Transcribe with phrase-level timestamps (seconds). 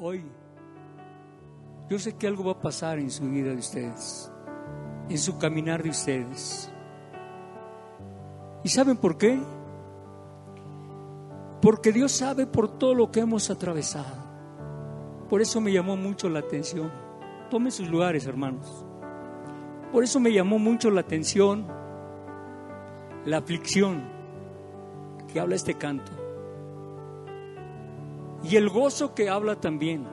[0.00, 0.24] Hoy,
[1.90, 4.30] yo sé que algo va a pasar en su vida de ustedes,
[5.08, 6.72] en su caminar de ustedes.
[8.62, 9.40] ¿Y saben por qué?
[11.60, 14.28] Porque Dios sabe por todo lo que hemos atravesado.
[15.28, 16.92] Por eso me llamó mucho la atención.
[17.50, 18.84] Tomen sus lugares, hermanos.
[19.90, 21.66] Por eso me llamó mucho la atención
[23.24, 24.04] la aflicción
[25.32, 26.17] que habla este canto.
[28.42, 30.06] Y el gozo que habla también.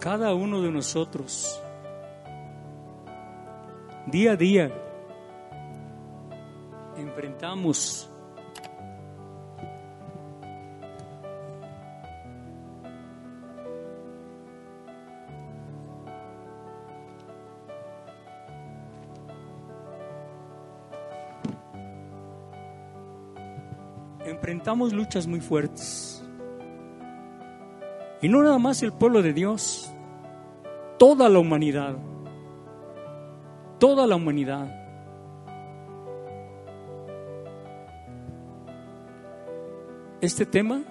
[0.00, 1.60] Cada uno de nosotros,
[4.06, 4.72] día a día,
[6.96, 8.08] enfrentamos
[24.92, 26.24] luchas muy fuertes.
[28.20, 29.92] Y no nada más el pueblo de Dios,
[30.98, 31.96] toda la humanidad,
[33.78, 34.74] toda la humanidad.
[40.20, 40.82] Este tema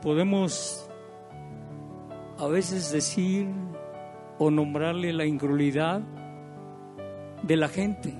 [0.00, 0.88] podemos
[2.38, 3.46] a veces decir
[4.38, 6.00] o nombrarle la incredulidad
[7.42, 8.19] de la gente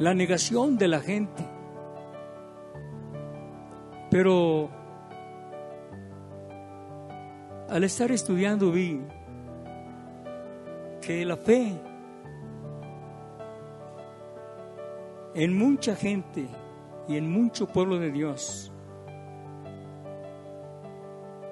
[0.00, 1.46] la negación de la gente.
[4.10, 4.70] Pero
[7.68, 9.00] al estar estudiando vi
[11.02, 11.78] que la fe
[15.34, 16.48] en mucha gente
[17.06, 18.72] y en mucho pueblo de Dios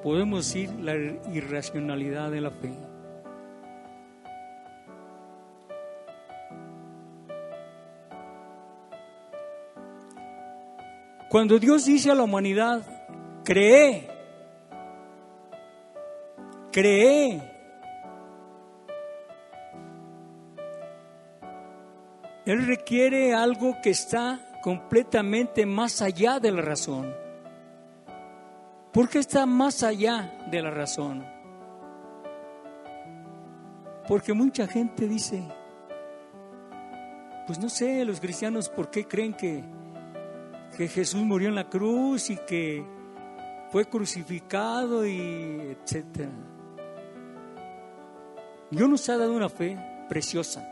[0.02, 0.96] podemos decir la
[1.32, 2.87] irracionalidad de la fe.
[11.28, 12.82] Cuando Dios dice a la humanidad,
[13.44, 14.08] cree,
[16.72, 17.42] cree,
[22.46, 27.14] Él requiere algo que está completamente más allá de la razón.
[28.90, 31.26] ¿Por qué está más allá de la razón?
[34.08, 35.46] Porque mucha gente dice,
[37.46, 39.62] pues no sé, los cristianos, ¿por qué creen que
[40.76, 42.84] que Jesús murió en la cruz y que
[43.70, 46.30] fue crucificado y etcétera.
[48.70, 50.66] Dios nos ha dado una fe preciosa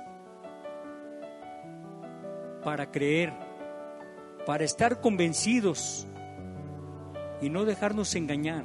[2.63, 3.33] para creer,
[4.45, 6.07] para estar convencidos
[7.41, 8.65] y no dejarnos engañar,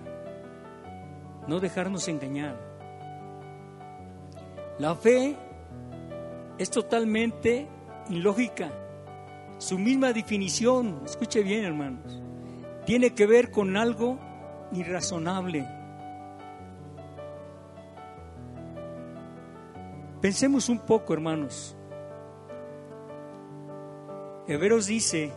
[1.48, 2.56] no dejarnos engañar.
[4.80, 5.36] La fe
[6.58, 7.68] es totalmente
[8.10, 8.72] ilógica
[9.62, 12.20] su misma definición, escuche bien hermanos,
[12.84, 14.18] tiene que ver con algo
[14.72, 15.70] irrazonable.
[20.20, 21.78] Pensemos un poco, hermanos.
[24.48, 25.32] Hebreos dice,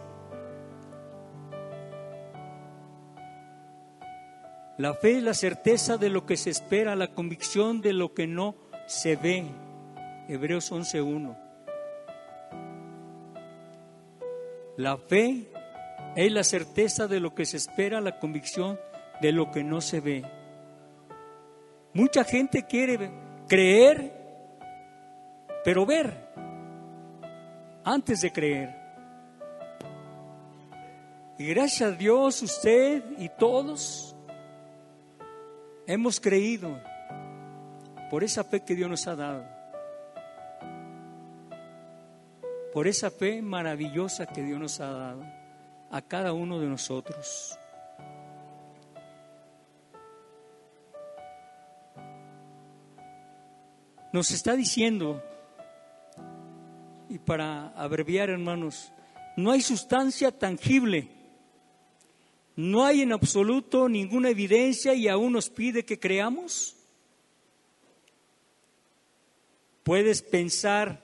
[4.79, 8.27] la fe es la certeza de lo que se espera, la convicción de lo que
[8.27, 8.56] no
[8.87, 9.45] se ve.
[10.29, 11.44] Hebreos 11.1.
[14.77, 15.49] La fe
[16.17, 18.79] es la certeza de lo que se espera, la convicción
[19.21, 20.25] de lo que no se ve.
[21.93, 23.11] Mucha gente quiere
[23.49, 24.12] creer,
[25.65, 26.12] pero ver
[27.85, 28.75] antes de creer.
[31.39, 34.15] Y gracias a Dios, usted y todos
[35.87, 36.81] hemos creído
[38.11, 39.53] por esa fe que Dios nos ha dado.
[42.75, 45.25] Por esa fe maravillosa que Dios nos ha dado
[45.93, 47.57] a cada uno de nosotros.
[54.12, 55.23] Nos está diciendo,
[57.09, 58.93] y para abreviar hermanos,
[59.37, 61.09] no hay sustancia tangible,
[62.56, 66.75] no hay en absoluto ninguna evidencia y aún nos pide que creamos.
[69.85, 71.04] Puedes pensar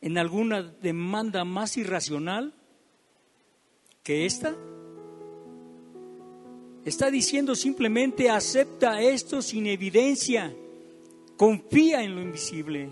[0.00, 2.54] en alguna demanda más irracional
[4.02, 4.54] que esta?
[6.84, 10.54] Está diciendo simplemente acepta esto sin evidencia,
[11.36, 12.90] confía en lo invisible.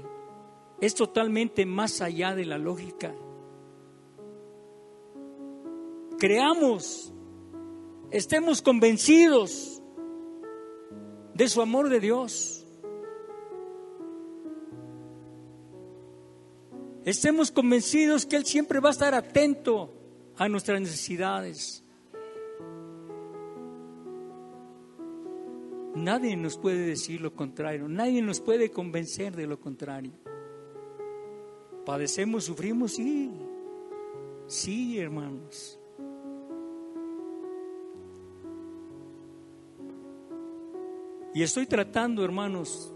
[0.81, 3.15] Es totalmente más allá de la lógica.
[6.19, 7.13] Creamos,
[8.11, 9.83] estemos convencidos
[11.35, 12.58] de su amor de Dios.
[17.09, 19.95] Estemos convencidos que Él siempre va a estar atento
[20.37, 21.83] a nuestras necesidades.
[25.95, 30.13] Nadie nos puede decir lo contrario, nadie nos puede convencer de lo contrario.
[31.87, 32.93] ¿Padecemos, sufrimos?
[32.93, 33.33] Sí,
[34.47, 35.81] sí, hermanos.
[41.33, 42.93] Y estoy tratando, hermanos,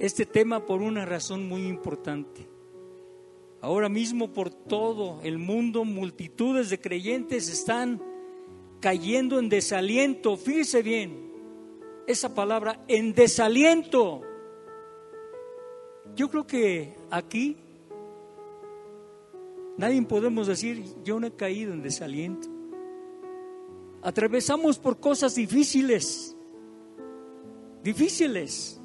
[0.00, 2.48] este tema por una razón muy importante.
[3.60, 8.02] Ahora mismo por todo el mundo multitudes de creyentes están
[8.80, 10.38] cayendo en desaliento.
[10.38, 11.30] Fíjese bien,
[12.06, 14.22] esa palabra, en desaliento.
[16.16, 17.58] Yo creo que aquí
[19.76, 22.48] nadie podemos decir, yo no he caído en desaliento.
[24.00, 26.34] Atravesamos por cosas difíciles,
[27.82, 28.79] difíciles.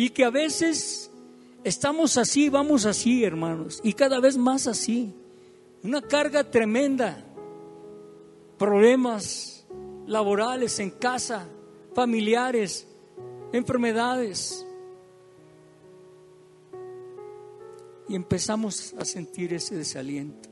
[0.00, 1.10] Y que a veces
[1.62, 5.14] estamos así, vamos así, hermanos, y cada vez más así.
[5.84, 7.22] Una carga tremenda.
[8.56, 9.66] Problemas
[10.06, 11.46] laborales en casa,
[11.94, 12.88] familiares,
[13.52, 14.66] enfermedades.
[18.08, 20.48] Y empezamos a sentir ese desaliento.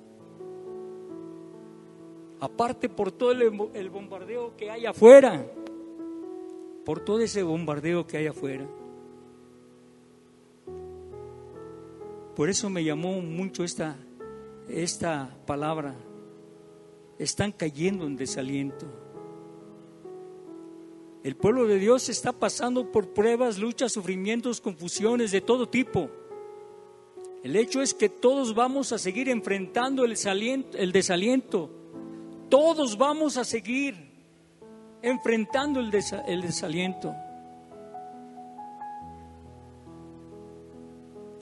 [2.38, 5.50] Aparte por todo el, bombardeo que hay afuera,
[6.84, 8.68] por todo ese bombardeo que hay afuera.
[12.38, 13.96] Por eso me llamó mucho esta
[14.68, 15.96] esta palabra,
[17.18, 18.86] están cayendo en desaliento.
[21.24, 26.08] El pueblo de Dios está pasando por pruebas, luchas, sufrimientos, confusiones de todo tipo.
[27.42, 30.14] El hecho es que todos vamos a seguir enfrentando el,
[30.74, 31.70] el desaliento.
[32.48, 33.96] Todos vamos a seguir
[35.02, 37.16] enfrentando el desaliento.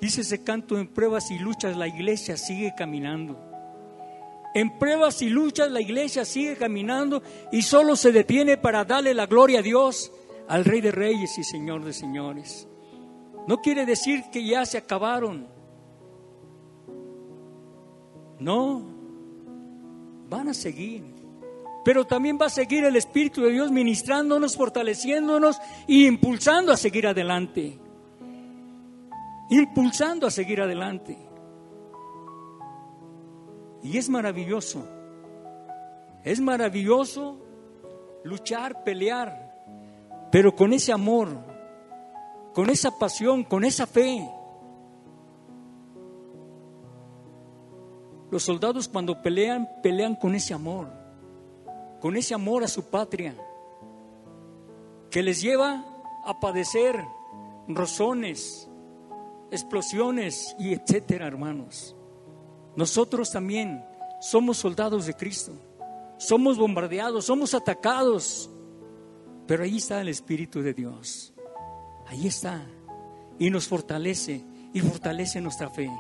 [0.00, 3.38] Dice ese canto, en pruebas y luchas la iglesia sigue caminando.
[4.54, 9.26] En pruebas y luchas la iglesia sigue caminando y solo se detiene para darle la
[9.26, 10.12] gloria a Dios,
[10.48, 12.68] al Rey de Reyes y Señor de Señores.
[13.46, 15.46] No quiere decir que ya se acabaron.
[18.38, 18.82] No,
[20.28, 21.04] van a seguir.
[21.84, 25.58] Pero también va a seguir el Espíritu de Dios ministrándonos, fortaleciéndonos
[25.88, 27.78] e impulsando a seguir adelante
[29.50, 31.16] impulsando a seguir adelante.
[33.82, 34.84] Y es maravilloso,
[36.24, 37.38] es maravilloso
[38.24, 39.54] luchar, pelear,
[40.32, 41.28] pero con ese amor,
[42.52, 44.28] con esa pasión, con esa fe.
[48.30, 50.88] Los soldados cuando pelean, pelean con ese amor,
[52.00, 53.36] con ese amor a su patria,
[55.10, 55.84] que les lleva
[56.24, 57.00] a padecer
[57.68, 58.68] rozones,
[59.50, 61.96] explosiones y etcétera, hermanos.
[62.76, 63.84] Nosotros también
[64.20, 65.52] somos soldados de Cristo.
[66.18, 68.50] Somos bombardeados, somos atacados.
[69.46, 71.32] Pero ahí está el Espíritu de Dios.
[72.06, 72.66] Ahí está.
[73.38, 75.90] Y nos fortalece y fortalece nuestra fe.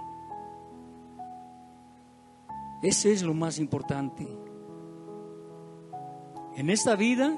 [2.82, 4.26] Ese es lo más importante.
[6.56, 7.36] En esta vida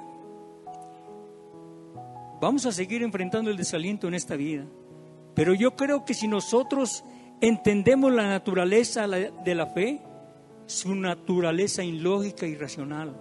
[2.40, 4.65] vamos a seguir enfrentando el desaliento en esta vida.
[5.38, 7.04] Pero yo creo que si nosotros
[7.40, 10.02] entendemos la naturaleza de la fe,
[10.66, 13.16] su naturaleza ilógica y racional,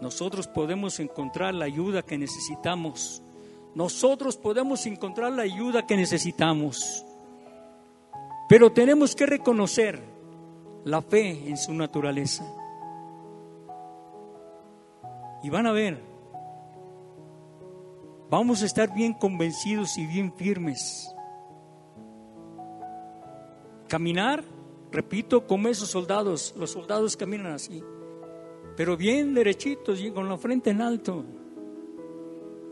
[0.00, 3.24] nosotros podemos encontrar la ayuda que necesitamos.
[3.74, 7.04] Nosotros podemos encontrar la ayuda que necesitamos.
[8.48, 10.00] Pero tenemos que reconocer
[10.84, 12.44] la fe en su naturaleza.
[15.42, 16.13] Y van a ver
[18.36, 21.14] Vamos a estar bien convencidos y bien firmes.
[23.86, 24.42] Caminar,
[24.90, 27.80] repito, como esos soldados, los soldados caminan así,
[28.76, 31.24] pero bien derechitos y con la frente en alto.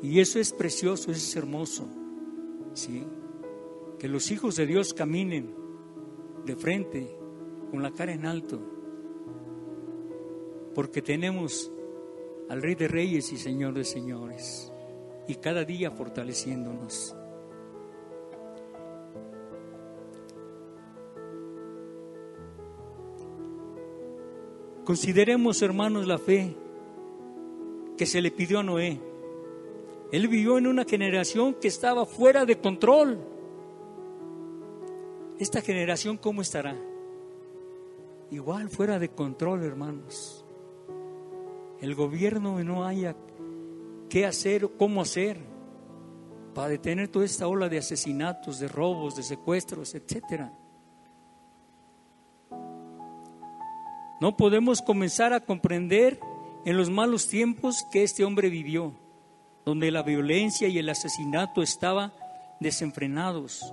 [0.02, 1.86] Y eso es precioso, eso es hermoso.
[2.74, 3.06] ¿sí?
[4.00, 5.54] Que los hijos de Dios caminen
[6.44, 7.16] de frente,
[7.70, 8.60] con la cara en alto,
[10.74, 11.70] porque tenemos
[12.48, 14.71] al Rey de Reyes y Señor de Señores
[15.28, 17.14] y cada día fortaleciéndonos.
[24.84, 26.56] Consideremos, hermanos, la fe
[27.96, 29.00] que se le pidió a Noé.
[30.10, 33.18] Él vivió en una generación que estaba fuera de control.
[35.38, 36.76] Esta generación, ¿cómo estará?
[38.32, 40.44] Igual fuera de control, hermanos.
[41.80, 43.16] El gobierno no haya
[44.12, 45.40] qué hacer cómo hacer.
[46.54, 50.52] para detener toda esta ola de asesinatos, de robos, de secuestros, etcétera.
[54.20, 56.20] No podemos comenzar a comprender
[56.66, 58.92] en los malos tiempos que este hombre vivió,
[59.64, 62.12] donde la violencia y el asesinato estaban
[62.60, 63.72] desenfrenados.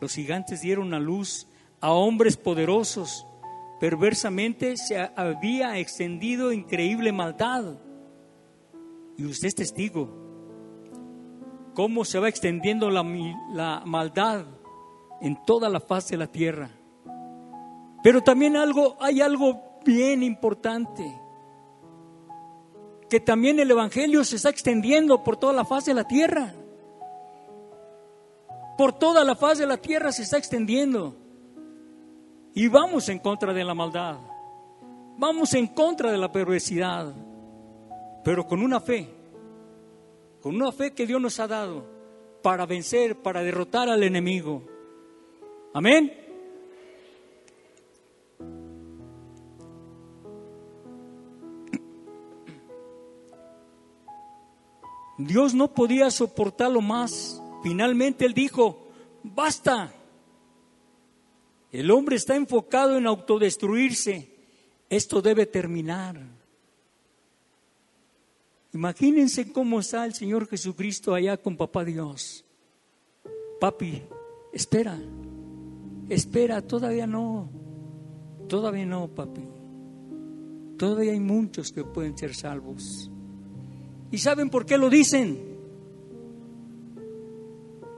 [0.00, 1.48] Los gigantes dieron a luz
[1.80, 3.26] a hombres poderosos.
[3.80, 7.89] Perversamente se había extendido increíble maldad.
[9.20, 10.08] Y usted es testigo.
[11.74, 13.02] Cómo se va extendiendo la,
[13.84, 14.46] maldad
[15.20, 16.70] en toda la faz de la tierra.
[18.02, 21.20] Pero también algo, hay algo bien importante
[23.10, 26.54] que también el Evangelio se está extendiendo por toda la faz de la tierra.
[28.78, 31.14] Por toda la faz de la tierra se está extendiendo.
[32.54, 34.16] Y vamos en contra de la maldad.
[35.18, 37.14] Vamos en contra de la perversidad.
[38.24, 39.08] Pero con una fe.
[40.40, 41.84] Con una fe que Dios nos ha dado
[42.42, 44.62] para vencer, para derrotar al enemigo.
[45.74, 46.20] Amén.
[55.18, 57.42] Dios no podía soportarlo más.
[57.62, 58.88] Finalmente Él dijo,
[59.22, 59.92] basta.
[61.70, 64.30] El hombre está enfocado en autodestruirse.
[64.88, 66.39] Esto debe terminar.
[68.72, 72.44] Imagínense cómo está el Señor Jesucristo allá con Papá Dios.
[73.60, 74.02] Papi,
[74.52, 74.98] espera,
[76.08, 77.50] espera, todavía no,
[78.48, 79.42] todavía no, papi.
[80.78, 83.10] Todavía hay muchos que pueden ser salvos.
[84.10, 85.50] ¿Y saben por qué lo dicen?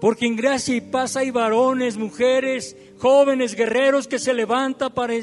[0.00, 5.14] Porque en gracia y paz hay varones, mujeres, jóvenes, guerreros que se levantan para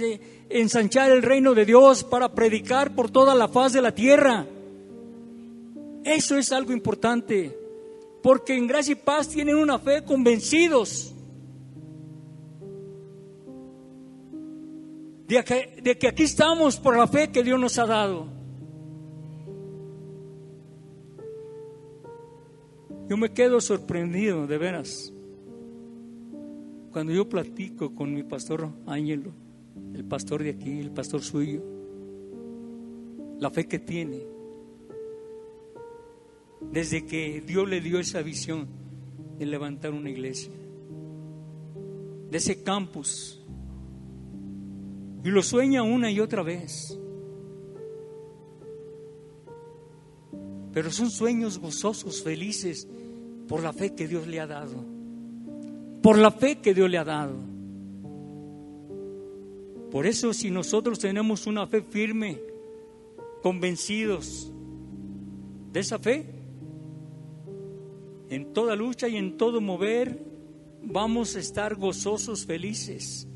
[0.50, 4.48] ensanchar el reino de Dios, para predicar por toda la faz de la tierra.
[6.04, 7.58] Eso es algo importante.
[8.22, 11.16] Porque en gracia y paz tienen una fe convencidos
[15.30, 18.28] de que, de que aquí estamos por la fe que Dios nos ha dado.
[23.08, 25.14] Yo me quedo sorprendido, de veras,
[26.92, 29.32] cuando yo platico con mi pastor Ángelo,
[29.94, 31.64] el pastor de aquí, el pastor suyo,
[33.40, 34.26] la fe que tiene,
[36.62, 38.68] desde que Dios le dio esa visión
[39.38, 40.52] de levantar una iglesia,
[42.30, 43.42] de ese campus,
[45.24, 46.98] y lo sueña una y otra vez.
[50.72, 52.88] Pero son sueños gozosos, felices,
[53.48, 54.86] por la fe que Dios le ha dado.
[56.02, 57.36] Por la fe que Dios le ha dado.
[59.92, 62.40] Por eso si nosotros tenemos una fe firme,
[63.42, 64.52] convencidos
[65.74, 66.39] de esa fe,
[68.30, 70.24] en toda lucha y en todo mover,
[70.84, 73.28] vamos a estar gozosos, felices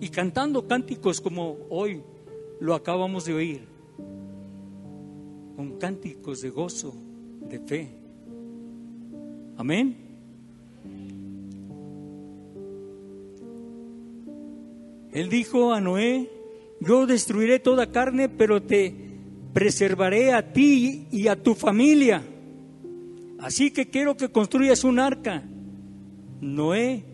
[0.00, 2.02] y cantando cánticos como hoy
[2.60, 3.60] lo acabamos de oír,
[5.56, 6.94] con cánticos de gozo,
[7.48, 7.88] de fe.
[9.56, 9.96] Amén.
[15.12, 16.30] Él dijo a Noé,
[16.80, 18.94] yo destruiré toda carne, pero te
[19.52, 22.22] preservaré a ti y a tu familia.
[23.42, 25.42] Así que quiero que construyas un arca,
[26.40, 27.04] Noé,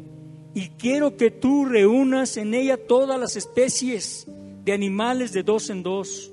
[0.54, 4.26] y quiero que tú reúnas en ella todas las especies
[4.64, 6.30] de animales de dos en dos.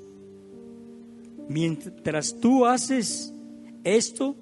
[1.48, 3.32] Mientras tú haces
[3.84, 4.36] esto,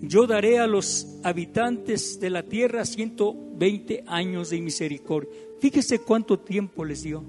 [0.00, 5.30] yo daré a los habitantes de la tierra 120 años de misericordia.
[5.60, 7.22] Fíjese cuánto tiempo les dio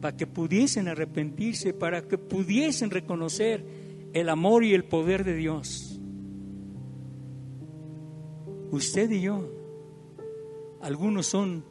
[0.00, 3.64] para que pudiesen arrepentirse, para que pudiesen reconocer
[4.12, 5.87] el amor y el poder de Dios.
[8.70, 9.48] Usted y yo,
[10.80, 11.64] algunos son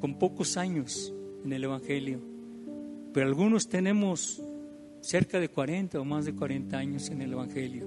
[0.00, 2.18] con pocos años en el Evangelio,
[3.12, 4.42] pero algunos tenemos
[5.00, 7.86] cerca de 40 o más de 40 años en el Evangelio.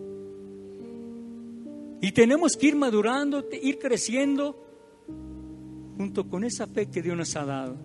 [2.01, 4.55] Y tenemos que ir madurando, ir creciendo
[5.97, 7.75] junto con esa fe que Dios nos ha dado.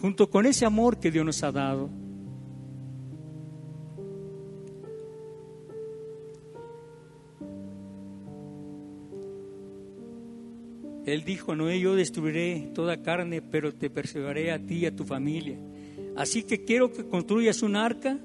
[0.00, 1.88] Junto con ese amor que Dios nos ha dado.
[11.06, 14.94] Él dijo a Noé, yo destruiré toda carne, pero te perseveraré a ti y a
[14.94, 15.56] tu familia.
[16.16, 18.18] Así que quiero que construyas un arca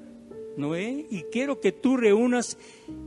[0.56, 2.58] Noé, y quiero que tú reúnas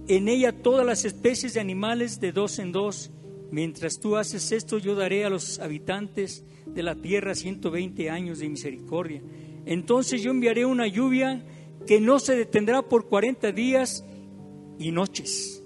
[0.07, 3.11] en ella todas las especies de animales de dos en dos.
[3.51, 8.49] Mientras tú haces esto, yo daré a los habitantes de la tierra 120 años de
[8.49, 9.21] misericordia.
[9.65, 11.45] Entonces yo enviaré una lluvia
[11.85, 14.03] que no se detendrá por 40 días
[14.79, 15.64] y noches.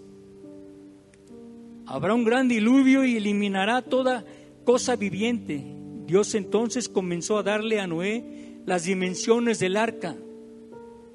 [1.89, 4.23] Habrá un gran diluvio y eliminará toda
[4.63, 5.65] cosa viviente.
[6.05, 10.15] Dios entonces comenzó a darle a Noé las dimensiones del arca,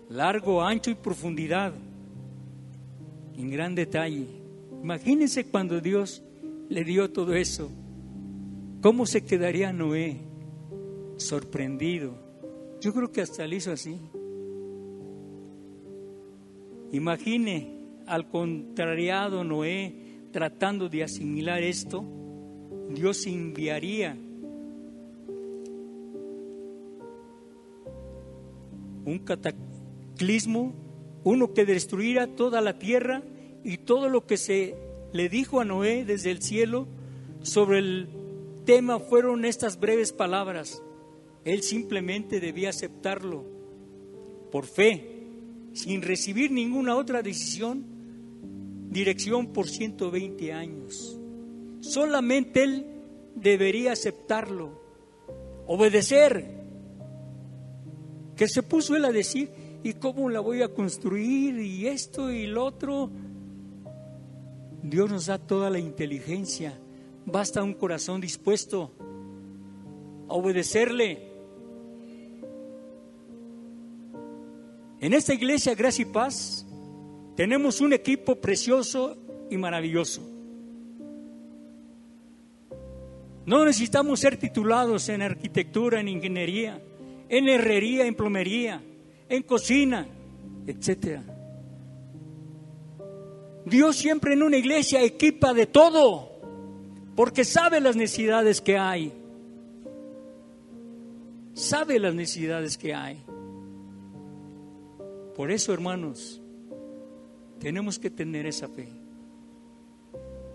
[0.09, 1.75] largo, ancho y profundidad,
[3.37, 4.27] en gran detalle.
[4.83, 6.25] Imagínense cuando Dios
[6.69, 7.71] le dio todo eso.
[8.83, 10.17] ¿Cómo se quedaría Noé?
[11.19, 12.17] Sorprendido.
[12.81, 13.97] Yo creo que hasta le hizo así.
[16.91, 17.79] Imagine
[18.09, 20.04] al contrariado Noé
[20.35, 22.05] tratando de asimilar esto,
[22.91, 24.17] Dios enviaría
[29.05, 30.75] un cataclismo,
[31.23, 33.23] uno que destruirá toda la tierra
[33.63, 34.75] y todo lo que se
[35.13, 36.89] le dijo a Noé desde el cielo
[37.43, 38.09] sobre el
[38.65, 40.83] tema fueron estas breves palabras.
[41.45, 43.45] Él simplemente debía aceptarlo
[44.51, 45.29] por fe,
[45.75, 47.94] sin recibir ninguna otra decisión,
[48.95, 51.21] dirección por 120 años.
[51.81, 52.87] Solamente él
[53.35, 54.81] debería aceptarlo,
[55.67, 56.63] obedecer.
[58.37, 59.51] Que se puso él a decir,
[59.83, 61.59] ¿y cómo la voy a construir?
[61.59, 63.11] Y esto y lo otro.
[64.83, 66.79] Dios nos da toda la inteligencia
[67.27, 68.91] Basta un corazón dispuesto
[70.29, 71.33] a obedecerle.
[75.01, 76.67] En esta iglesia Gracia y Paz
[77.37, 79.17] tenemos un equipo precioso
[79.51, 80.23] y maravilloso.
[83.47, 86.81] No necesitamos ser titulados en arquitectura, en ingeniería,
[87.29, 88.83] en herrería, en plomería,
[89.29, 90.07] en cocina,
[90.67, 91.21] etc.
[93.67, 96.35] Dios siempre en una iglesia equipa de todo
[97.15, 99.13] porque sabe las necesidades que hay.
[101.53, 103.23] Sabe las necesidades que hay.
[105.37, 106.41] Por eso, hermanos,
[107.65, 108.87] tenemos que tener esa fe.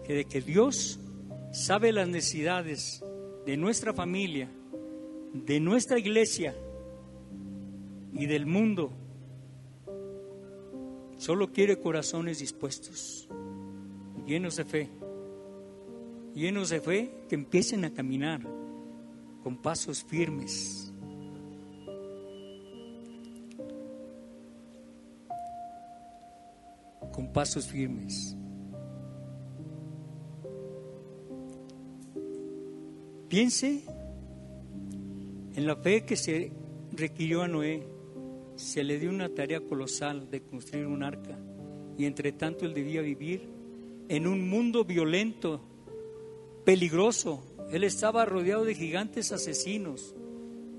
[0.05, 0.99] Que de que Dios
[1.51, 3.03] sabe las necesidades
[3.47, 4.47] de nuestra familia,
[5.33, 6.55] de nuestra iglesia
[8.13, 8.91] y del mundo.
[11.17, 13.27] Solo quiere corazones dispuestos,
[14.27, 14.89] llenos de fe
[16.35, 18.41] llenos de fe, que empiecen a caminar
[19.43, 20.88] con pasos firmes.
[27.11, 28.35] Con pasos firmes.
[33.27, 33.83] Piense
[35.55, 36.51] en la fe que se
[36.91, 37.85] requirió a Noé.
[38.55, 41.37] Se le dio una tarea colosal de construir un arca
[41.97, 43.47] y entre tanto él debía vivir
[44.07, 45.61] en un mundo violento
[46.65, 47.43] peligroso.
[47.71, 50.15] Él estaba rodeado de gigantes asesinos.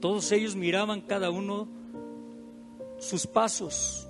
[0.00, 1.68] Todos ellos miraban cada uno
[2.98, 4.08] sus pasos.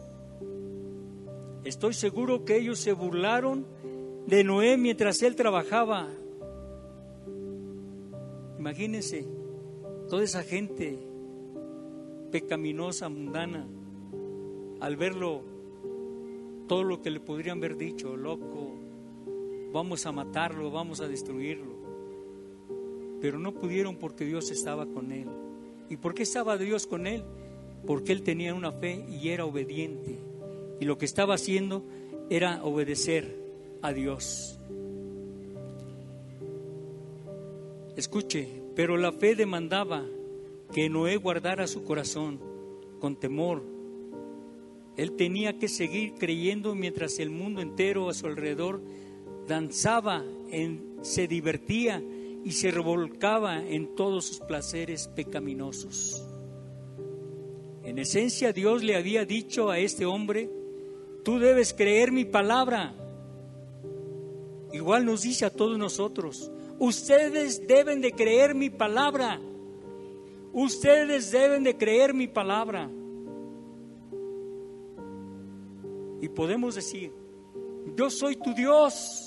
[1.64, 3.66] Estoy seguro que ellos se burlaron
[4.26, 6.08] de Noé mientras él trabajaba.
[8.58, 9.26] Imagínense
[10.08, 10.98] toda esa gente
[12.30, 13.66] pecaminosa, mundana,
[14.80, 15.42] al verlo,
[16.66, 18.76] todo lo que le podrían haber dicho, loco,
[19.72, 21.74] vamos a matarlo, vamos a destruirlo.
[23.20, 25.28] Pero no pudieron porque Dios estaba con él.
[25.90, 27.24] ¿Y por qué estaba Dios con él?
[27.86, 30.19] Porque él tenía una fe y era obediente.
[30.80, 31.84] Y lo que estaba haciendo
[32.30, 33.36] era obedecer
[33.82, 34.58] a Dios.
[37.96, 40.06] Escuche, pero la fe demandaba
[40.72, 42.40] que Noé guardara su corazón
[42.98, 43.62] con temor.
[44.96, 48.80] Él tenía que seguir creyendo mientras el mundo entero a su alrededor
[49.46, 50.24] danzaba,
[51.02, 52.02] se divertía
[52.44, 56.24] y se revolcaba en todos sus placeres pecaminosos.
[57.82, 60.48] En esencia Dios le había dicho a este hombre,
[61.24, 62.94] tú debes creer mi palabra.
[64.72, 69.40] Igual nos dice a todos nosotros, ustedes deben de creer mi palabra.
[70.52, 72.90] Ustedes deben de creer mi palabra.
[76.20, 77.12] Y podemos decir,
[77.96, 79.26] yo soy tu Dios,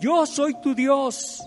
[0.00, 1.42] yo soy tu Dios.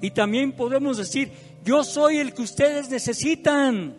[0.00, 1.30] Y también podemos decir,
[1.64, 3.96] yo soy el que ustedes necesitan,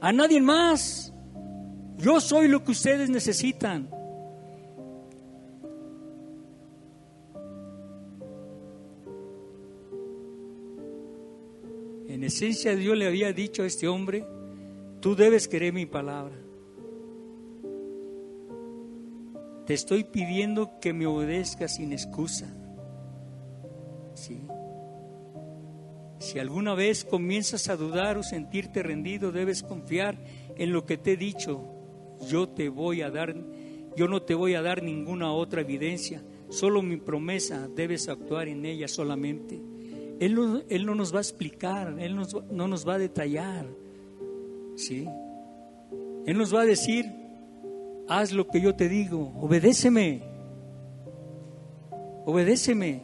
[0.00, 1.09] a nadie más.
[2.00, 3.88] Yo soy lo que ustedes necesitan.
[12.08, 14.24] En esencia Dios le había dicho a este hombre,
[15.00, 16.36] tú debes querer mi palabra.
[19.66, 22.46] Te estoy pidiendo que me obedezcas sin excusa.
[26.18, 30.16] Si alguna vez comienzas a dudar o sentirte rendido, debes confiar
[30.56, 31.79] en lo que te he dicho.
[32.28, 33.34] Yo te voy a dar
[33.96, 38.64] yo no te voy a dar ninguna otra evidencia, solo mi promesa, debes actuar en
[38.64, 39.60] ella solamente.
[40.20, 43.66] Él no, él no nos va a explicar, Él no nos va a detallar,
[44.76, 45.08] ¿sí?
[46.26, 47.06] Él nos va a decir,
[48.06, 50.22] haz lo que yo te digo, obedéceme,
[52.26, 53.02] obedéceme.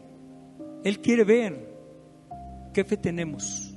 [0.85, 1.69] Él quiere ver
[2.73, 3.75] qué fe tenemos,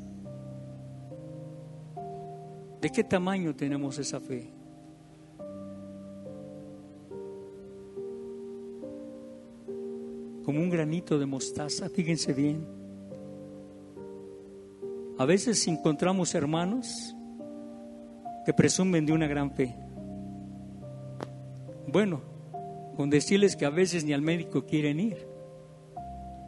[2.81, 4.58] de qué tamaño tenemos esa fe.
[10.49, 12.65] Como un granito de mostaza, fíjense bien.
[15.19, 17.15] A veces encontramos hermanos
[18.47, 19.75] que presumen de una gran fe.
[21.85, 22.23] Bueno,
[22.97, 25.27] con decirles que a veces ni al médico quieren ir.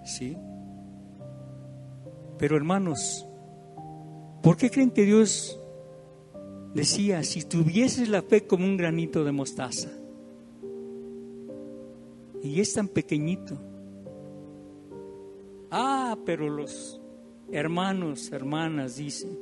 [0.04, 0.36] ¿Sí?
[2.40, 3.28] Pero hermanos,
[4.42, 5.60] ¿por qué creen que Dios
[6.74, 9.90] decía, si tuvieses la fe como un granito de mostaza?
[12.42, 13.70] Y es tan pequeñito.
[15.72, 17.00] Ah, pero los
[17.50, 19.38] hermanos, hermanas dicen,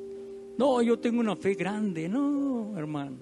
[0.59, 2.07] no, yo tengo una fe grande.
[2.07, 3.17] No, hermano.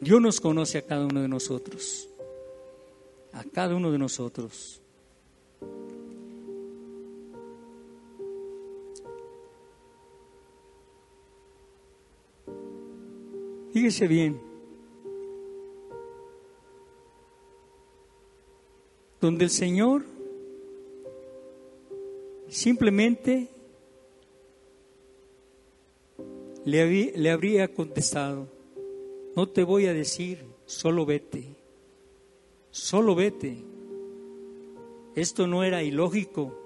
[0.00, 2.08] Dios nos conoce a cada uno de nosotros.
[3.32, 4.82] A cada uno de nosotros.
[13.72, 14.45] Fíjese bien.
[19.20, 20.04] Donde el Señor
[22.48, 23.48] simplemente
[26.64, 28.48] le, habría contestado,
[29.36, 31.54] no te voy a decir, solo vete,
[32.70, 33.56] solo vete.
[35.14, 36.58] Esto no era ilógico,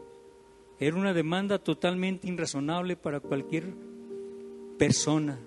[0.79, 3.65] era una demanda totalmente irrazonable para cualquier
[4.79, 5.39] persona.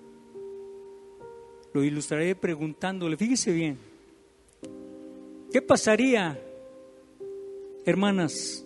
[1.74, 3.78] Lo ilustraré preguntándole, fíjese bien,
[5.52, 6.40] ¿qué pasaría,
[7.86, 8.66] hermanas,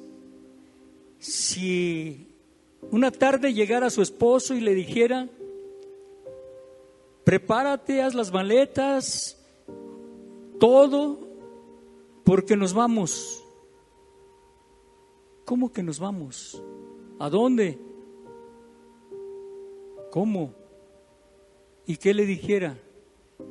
[1.20, 2.28] si
[2.92, 5.30] una tarde llegara su esposo y le dijera,
[7.24, 9.38] prepárate, haz las maletas,
[10.60, 11.28] todo,
[12.24, 13.44] porque nos vamos.
[15.46, 16.62] ¿Cómo que nos vamos?
[17.20, 17.80] ¿A dónde?
[20.12, 20.54] ¿Cómo?
[21.86, 22.78] ¿Y qué le dijera?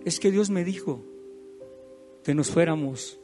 [0.05, 1.01] Es que Dios me dijo
[2.23, 3.19] que nos fuéramos.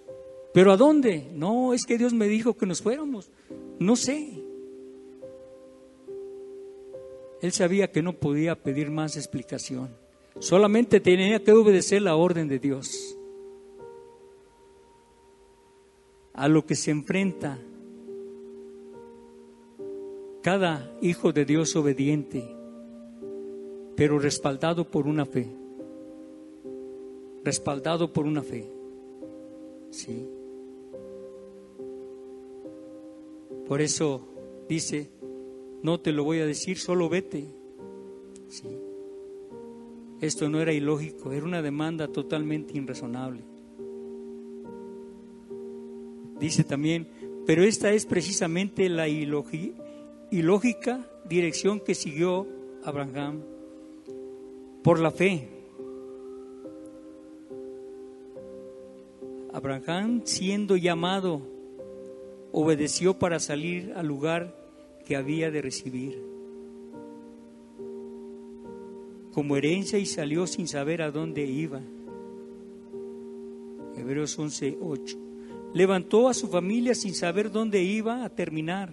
[0.53, 1.31] ¿Pero a dónde?
[1.33, 3.31] No, es que Dios me dijo que nos fuéramos.
[3.79, 4.43] No sé.
[7.41, 9.91] Él sabía que no podía pedir más explicación.
[10.39, 13.17] Solamente tenía que obedecer la orden de Dios.
[16.35, 17.59] A lo que se enfrenta
[20.43, 22.57] cada hijo de Dios obediente,
[23.97, 25.49] pero respaldado por una fe.
[27.45, 28.71] Respaldado por una fe.
[29.91, 30.27] Sí.
[33.67, 34.29] Por eso
[34.69, 35.11] dice,
[35.83, 37.47] no te lo voy a decir, solo vete.
[38.49, 38.69] Sí.
[40.21, 43.43] Esto no era ilógico, era una demanda totalmente irrazonable.
[46.39, 47.09] Dice también,
[47.47, 52.47] pero esta es precisamente la ilógica dirección que siguió
[52.85, 53.43] Abraham
[54.83, 55.49] por la fe.
[59.53, 61.52] Abraham siendo llamado
[62.53, 64.55] obedeció para salir al lugar
[65.07, 66.33] que había de recibir
[69.33, 71.81] como herencia y salió sin saber a dónde iba.
[73.97, 75.19] Hebreos 11, 8.
[75.75, 78.93] Levantó a su familia sin saber dónde iba a terminar.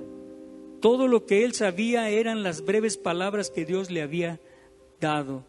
[0.80, 4.40] Todo lo que él sabía eran las breves palabras que Dios le había
[5.02, 5.44] dado.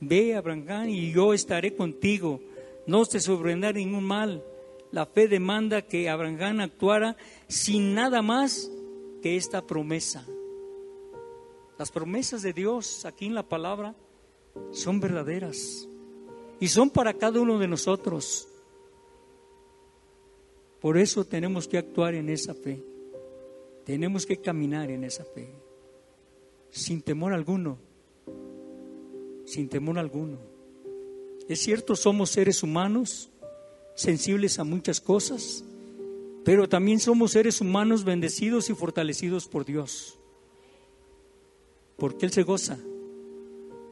[0.00, 2.40] Ve, Abraham, y yo estaré contigo.
[2.86, 4.42] No te sorprenderá ningún mal
[4.90, 8.70] la fe demanda que Abraham actuara sin nada más
[9.22, 10.26] que esta promesa.
[11.78, 13.94] Las promesas de Dios aquí en la palabra
[14.72, 15.88] son verdaderas
[16.60, 18.48] y son para cada uno de nosotros.
[20.80, 22.82] Por eso tenemos que actuar en esa fe.
[23.84, 25.48] Tenemos que caminar en esa fe.
[26.70, 27.78] Sin temor alguno.
[29.44, 30.38] Sin temor alguno.
[31.48, 33.30] Es cierto, somos seres humanos
[33.98, 35.64] sensibles a muchas cosas,
[36.44, 40.16] pero también somos seres humanos bendecidos y fortalecidos por Dios,
[41.96, 42.78] porque Él se goza,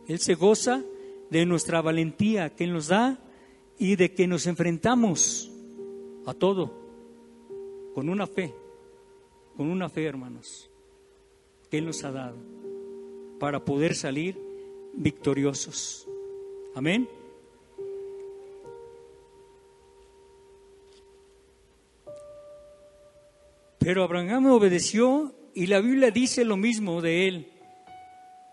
[0.07, 0.85] Él se goza
[1.29, 3.19] de nuestra valentía que Él nos da
[3.81, 5.51] y de que nos enfrentamos
[6.25, 6.73] a todo
[7.92, 8.55] con una fe,
[9.57, 10.71] con una fe, hermanos,
[11.69, 12.37] que Él nos ha dado
[13.40, 14.40] para poder salir
[14.95, 16.07] victoriosos.
[16.77, 17.09] Amén.
[23.87, 27.53] Pero Abraham obedeció y la Biblia dice lo mismo de él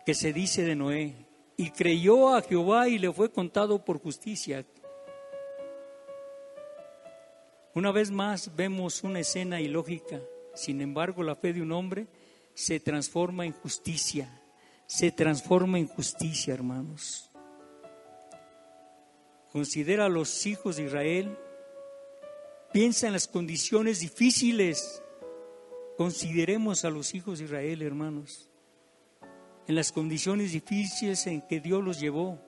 [0.05, 1.15] que se dice de Noé.
[1.57, 4.63] Y creyó a Jehová y le fue contado por justicia.
[7.73, 10.21] Una vez más vemos una escena ilógica.
[10.53, 12.05] Sin embargo, la fe de un hombre
[12.53, 14.29] se transforma en justicia.
[14.85, 17.31] Se transforma en justicia, hermanos.
[19.51, 21.35] Considera a los hijos de Israel.
[22.71, 25.02] Piensa en las condiciones difíciles.
[25.97, 28.49] Consideremos a los hijos de Israel, hermanos.
[29.67, 32.39] En las condiciones difíciles en que Dios los llevó.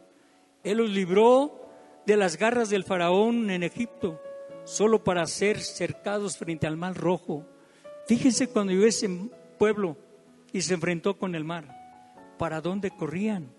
[0.63, 1.69] Él los libró
[2.05, 4.19] de las garras del faraón en Egipto
[4.65, 7.45] solo para ser cercados frente al mar rojo.
[8.07, 9.09] Fíjense cuando llegó ese
[9.57, 9.95] pueblo
[10.51, 11.65] y se enfrentó con el mar,
[12.37, 13.51] ¿para dónde corrían?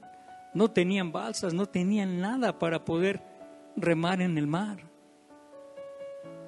[0.53, 3.23] No tenían balsas, no tenían nada para poder
[3.77, 4.79] remar en el mar.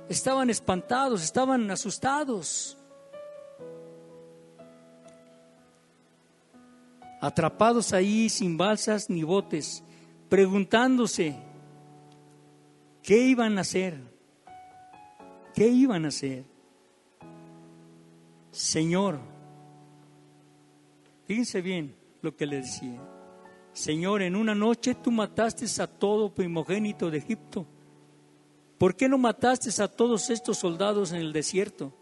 [0.09, 2.78] Estaban espantados, estaban asustados.
[7.21, 9.83] Atrapados ahí sin balsas ni botes,
[10.29, 11.37] preguntándose
[13.03, 14.01] qué iban a hacer.
[15.55, 16.45] ¿Qué iban a hacer?
[18.53, 19.19] Señor,
[21.27, 23.01] fíjense bien lo que le decía.
[23.73, 27.67] Señor, en una noche tú mataste a todo primogénito de Egipto.
[28.79, 31.93] ¿Por qué no mataste a todos estos soldados en el desierto?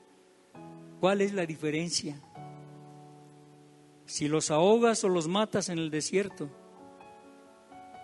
[1.00, 2.20] ¿Cuál es la diferencia?
[4.06, 6.48] Si los ahogas o los matas en el desierto,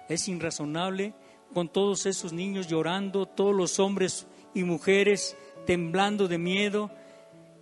[0.08, 1.14] es irrazonable
[1.54, 6.90] con todos esos niños llorando, todos los hombres y mujeres temblando de miedo.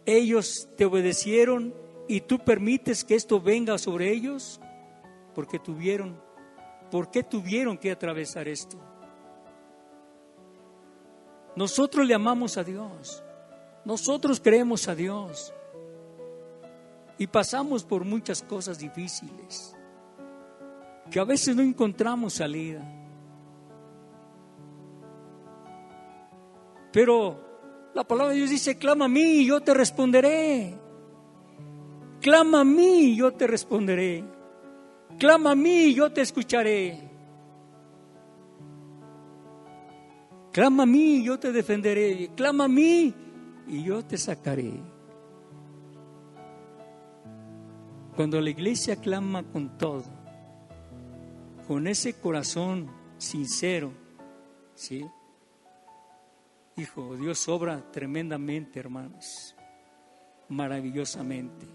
[0.07, 1.75] Ellos te obedecieron
[2.09, 4.59] y tú permites que esto venga sobre ellos
[5.35, 6.19] porque tuvieron,
[6.91, 8.79] ¿por qué tuvieron que atravesar esto?
[11.57, 13.23] Nosotros le amamos a Dios,
[13.85, 15.53] nosotros creemos a Dios
[17.21, 19.77] y pasamos por muchas cosas difíciles
[21.11, 22.83] que a veces no encontramos salida.
[26.91, 30.75] Pero la palabra de Dios dice, clama a mí y yo te responderé.
[32.23, 34.25] Clama a mí y yo te responderé.
[35.19, 37.07] Clama a mí y yo te escucharé.
[40.53, 42.31] Clama a mí y yo te defenderé.
[42.35, 43.15] Clama a mí
[43.69, 44.90] y yo te sacaré.
[48.21, 50.05] Cuando la iglesia clama con todo,
[51.67, 53.95] con ese corazón sincero,
[54.75, 55.07] ¿sí?
[56.77, 59.57] Hijo, Dios obra tremendamente, hermanos,
[60.51, 61.67] maravillosamente.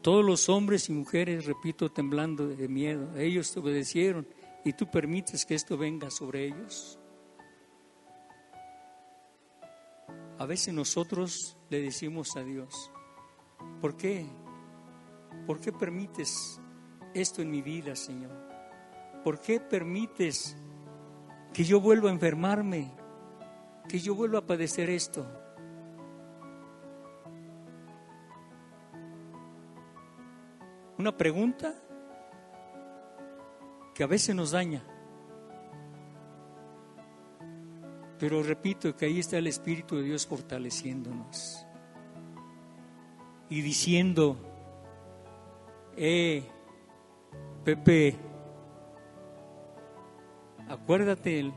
[0.00, 4.26] Todos los hombres y mujeres, repito, temblando de miedo, ellos te obedecieron
[4.64, 6.98] y tú permites que esto venga sobre ellos.
[10.38, 12.90] A veces nosotros le decimos a Dios,
[13.80, 14.26] ¿por qué?
[15.46, 16.60] ¿Por qué permites
[17.14, 18.32] esto en mi vida, Señor?
[19.24, 20.56] ¿Por qué permites
[21.52, 22.90] que yo vuelva a enfermarme,
[23.88, 25.26] que yo vuelva a padecer esto.
[30.98, 31.74] Una pregunta
[33.94, 34.82] que a veces nos daña.
[38.22, 41.66] Pero repito que ahí está el Espíritu de Dios fortaleciéndonos
[43.50, 44.36] y diciendo,
[45.96, 46.44] eh,
[47.64, 48.16] Pepe,
[50.68, 51.52] Acuérdate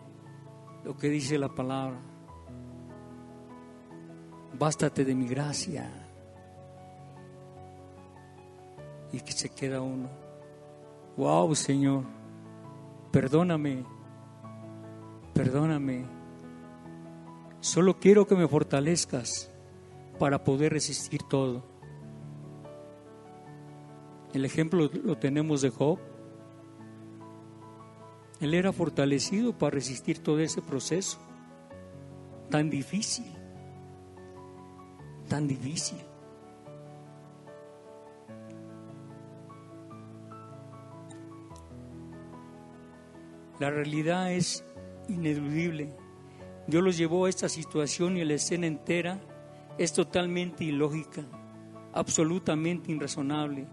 [0.83, 1.99] lo que dice la palabra.
[4.57, 5.87] Bástate de mi gracia.
[9.13, 10.09] Y que se queda uno.
[11.15, 12.05] Wow, Señor.
[13.11, 13.85] Perdóname.
[15.31, 16.14] Perdóname.
[17.65, 19.49] Solo quiero que me fortalezcas
[20.19, 21.63] para poder resistir todo.
[24.35, 25.97] El ejemplo lo tenemos de Job.
[28.39, 31.17] Él era fortalecido para resistir todo ese proceso
[32.51, 33.25] tan difícil,
[35.27, 35.97] tan difícil.
[43.59, 44.63] La realidad es
[45.09, 46.04] ineludible.
[46.67, 49.21] Dios los llevó a esta situación y la escena entera
[49.77, 51.23] es totalmente ilógica,
[51.93, 53.67] absolutamente irrazonable.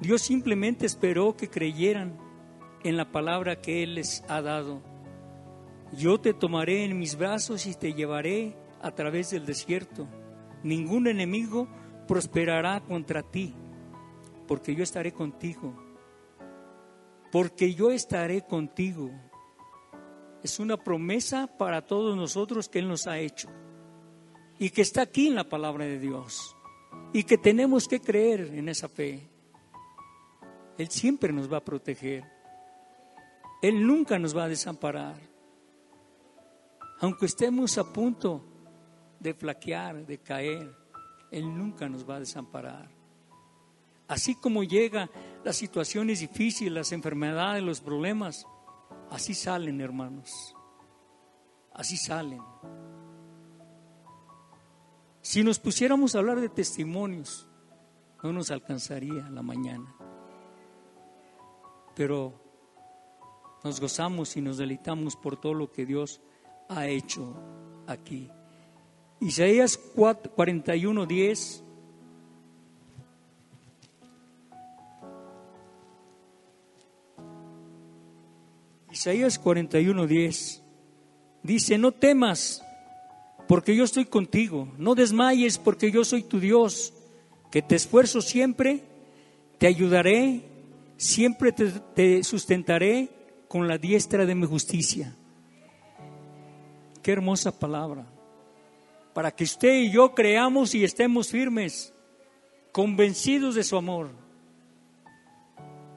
[0.00, 2.18] Dios simplemente esperó que creyeran
[2.84, 4.82] en la palabra que Él les ha dado.
[5.96, 10.06] Yo te tomaré en mis brazos y te llevaré a través del desierto.
[10.62, 11.68] Ningún enemigo
[12.06, 13.54] prosperará contra ti.
[14.46, 15.74] porque yo estaré contigo.
[17.30, 19.10] Porque yo estaré contigo.
[20.42, 23.48] Es una promesa para todos nosotros que Él nos ha hecho
[24.58, 26.56] y que está aquí en la palabra de Dios
[27.12, 29.28] y que tenemos que creer en esa fe.
[30.76, 32.24] Él siempre nos va a proteger.
[33.60, 35.20] Él nunca nos va a desamparar.
[37.00, 38.44] Aunque estemos a punto
[39.18, 40.72] de flaquear, de caer,
[41.30, 42.88] Él nunca nos va a desamparar.
[44.06, 45.10] Así como llegan
[45.44, 48.46] las situaciones difíciles, las enfermedades, los problemas,
[49.10, 50.54] así salen, hermanos.
[51.72, 52.42] Así salen.
[55.20, 57.48] Si nos pusiéramos a hablar de testimonios,
[58.22, 59.94] no nos alcanzaría la mañana.
[61.94, 62.32] Pero
[63.64, 66.20] nos gozamos y nos deleitamos por todo lo que Dios
[66.68, 67.34] ha hecho
[67.86, 68.30] aquí.
[69.20, 71.64] Isaías 41, 10.
[78.98, 80.62] Isaías 41, 10
[81.44, 82.64] dice, no temas,
[83.46, 86.92] porque yo estoy contigo, no desmayes, porque yo soy tu Dios,
[87.52, 88.82] que te esfuerzo siempre,
[89.58, 90.42] te ayudaré,
[90.96, 93.08] siempre te, te sustentaré
[93.46, 95.14] con la diestra de mi justicia.
[97.00, 98.04] Qué hermosa palabra
[99.14, 101.94] para que usted y yo creamos y estemos firmes,
[102.72, 104.10] convencidos de su amor,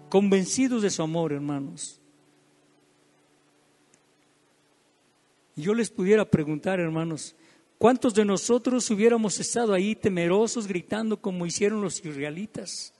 [0.07, 2.00] convencidos de su amor, hermanos.
[5.61, 7.35] Yo les pudiera preguntar, hermanos,
[7.77, 12.93] ¿cuántos de nosotros hubiéramos estado ahí temerosos, gritando como hicieron los israelitas?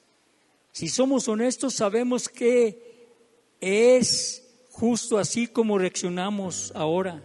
[0.72, 3.10] Si somos honestos, sabemos que
[3.60, 7.24] es justo así como reaccionamos ahora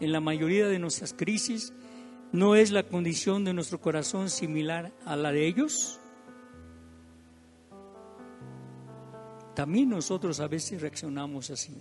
[0.00, 1.72] en la mayoría de nuestras crisis
[2.32, 5.98] ¿No es la condición de nuestro corazón similar a la de ellos?
[9.54, 11.74] También nosotros a veces reaccionamos así.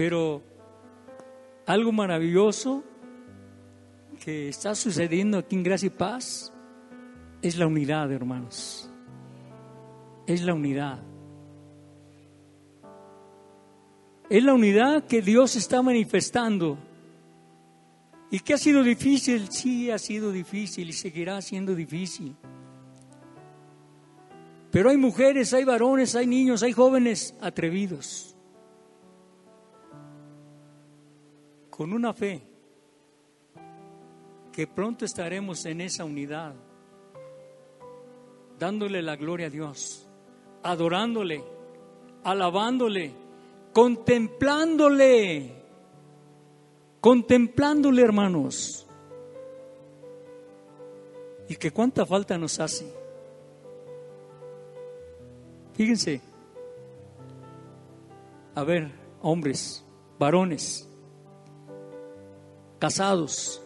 [0.00, 0.42] Pero
[1.66, 2.82] algo maravilloso
[4.24, 6.54] que está sucediendo aquí en Gracia y Paz
[7.42, 8.90] es la unidad, hermanos.
[10.26, 11.02] Es la unidad.
[14.30, 16.78] Es la unidad que Dios está manifestando
[18.30, 19.50] ¿Y qué ha sido difícil?
[19.50, 22.34] Sí, ha sido difícil y seguirá siendo difícil.
[24.70, 28.34] Pero hay mujeres, hay varones, hay niños, hay jóvenes atrevidos.
[31.80, 32.42] Con una fe
[34.52, 36.54] que pronto estaremos en esa unidad,
[38.58, 40.06] dándole la gloria a Dios,
[40.62, 41.42] adorándole,
[42.22, 43.14] alabándole,
[43.72, 45.54] contemplándole
[47.00, 48.86] contemplándole, hermanos.
[51.48, 52.92] Y que cuánta falta nos hace.
[55.72, 56.20] Fíjense,
[58.54, 59.82] a ver, hombres,
[60.18, 60.86] varones,
[62.80, 63.62] casados.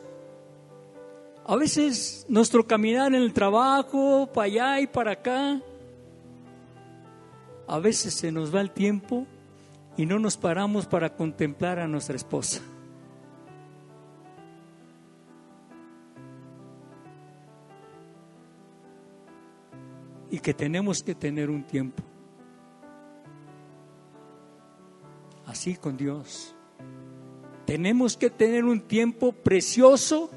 [1.46, 5.60] A veces nuestro caminar en el trabajo, para allá y para acá,
[7.66, 9.26] a veces se nos va el tiempo
[9.96, 12.60] y no nos paramos para contemplar a nuestra esposa.
[20.34, 22.02] y que tenemos que tener un tiempo.
[25.46, 26.53] Así con Dios.
[27.66, 30.30] Tenemos que tener un tiempo precioso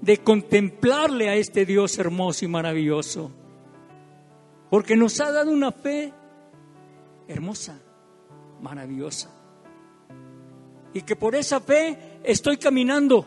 [0.00, 3.30] de contemplarle a este Dios hermoso y maravilloso.
[4.70, 6.12] Porque nos ha dado una fe
[7.28, 7.80] hermosa,
[8.60, 9.30] maravillosa.
[10.92, 13.26] Y que por esa fe estoy caminando.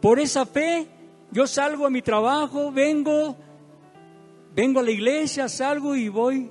[0.00, 0.88] Por esa fe
[1.30, 3.36] yo salgo a mi trabajo, vengo,
[4.54, 6.50] Vengo a la iglesia, salgo y voy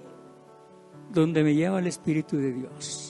[1.12, 3.09] donde me lleva el Espíritu de Dios.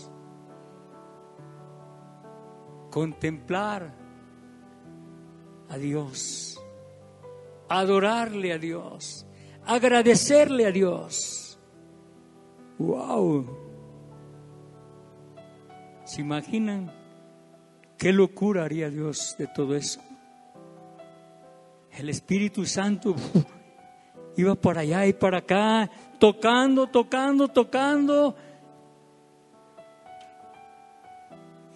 [2.90, 3.94] Contemplar
[5.70, 6.60] a Dios,
[7.68, 9.26] adorarle a Dios,
[9.66, 11.60] agradecerle a Dios.
[12.80, 13.46] ¡Wow!
[16.06, 16.92] ¿Se imaginan
[17.98, 20.02] qué locura haría Dios de todo eso?
[21.92, 23.16] El Espíritu Santo
[24.38, 28.36] iba por allá y para acá, tocando, tocando, tocando.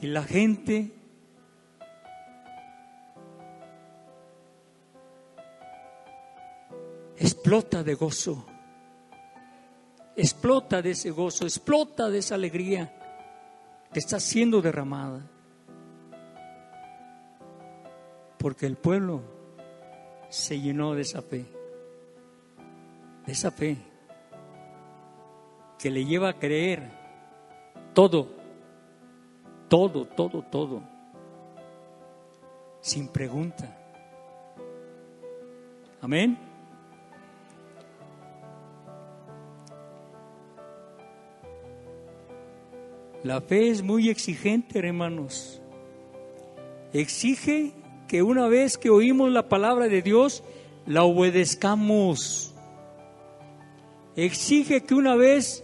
[0.02, 1.03] Y la gente
[7.18, 8.46] explota de gozo,
[10.16, 12.94] explota de ese gozo, explota de esa alegría
[13.92, 15.30] que está siendo derramada.
[18.38, 19.22] Porque el pueblo
[20.30, 21.46] se llenó de esa fe
[23.28, 23.78] esa fe
[25.80, 26.82] que le lleva a creer
[27.94, 28.28] todo,
[29.70, 30.82] todo, todo, todo,
[32.82, 33.78] sin pregunta.
[36.02, 36.53] Amén.
[43.24, 45.62] La fe es muy exigente, hermanos.
[46.92, 47.72] Exige
[48.10, 50.44] que una vez que oímos la palabra de Dios,
[50.86, 52.54] la obedezcamos.
[54.18, 55.64] Exige que una vez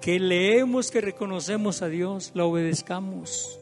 [0.00, 3.58] que leemos, que reconocemos a Dios, la obedezcamos.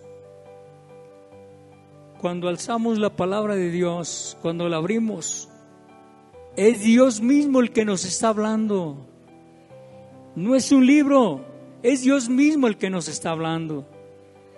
[2.21, 5.49] Cuando alzamos la palabra de Dios, cuando la abrimos,
[6.55, 9.12] es Dios mismo el que nos está hablando.
[10.35, 11.45] No es un libro,
[11.83, 13.87] es Dios mismo el que nos está hablando.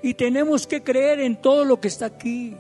[0.03, 2.55] Y tenemos que creer en todo lo que está aquí.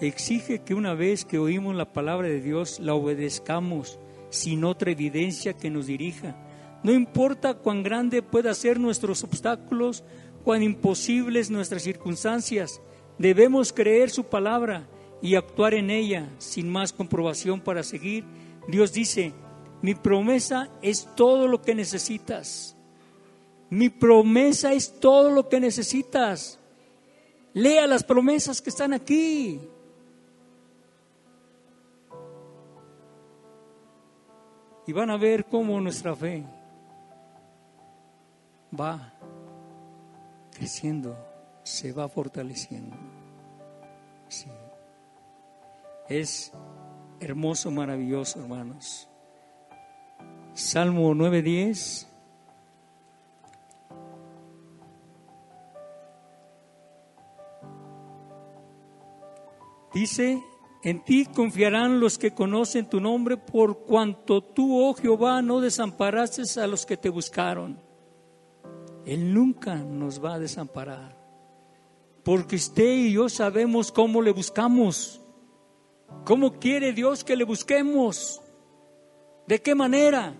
[0.00, 3.98] Exige que una vez que oímos la palabra de Dios la obedezcamos
[4.30, 6.36] sin otra evidencia que nos dirija.
[6.82, 10.04] No importa cuán grande puedan ser nuestros obstáculos,
[10.44, 12.80] cuán imposibles nuestras circunstancias,
[13.18, 14.88] debemos creer su palabra
[15.22, 18.24] y actuar en ella sin más comprobación para seguir.
[18.66, 19.32] Dios dice,
[19.80, 22.76] mi promesa es todo lo que necesitas.
[23.70, 26.58] Mi promesa es todo lo que necesitas.
[27.54, 29.60] Lea las promesas que están aquí.
[34.86, 36.44] Y van a ver cómo nuestra fe
[38.78, 39.12] va
[40.50, 41.16] creciendo,
[41.62, 42.96] se va fortaleciendo.
[46.08, 46.52] Es
[47.20, 49.08] hermoso, maravilloso, hermanos.
[50.54, 52.08] Salmo 9:10.
[59.94, 60.42] Dice,
[60.82, 66.42] en ti confiarán los que conocen tu nombre, por cuanto tú, oh Jehová, no desamparaste
[66.60, 67.78] a los que te buscaron.
[69.04, 71.16] Él nunca nos va a desamparar,
[72.24, 75.21] porque usted y yo sabemos cómo le buscamos,
[76.24, 78.40] cómo quiere Dios que le busquemos.
[79.46, 80.34] ¿De qué manera?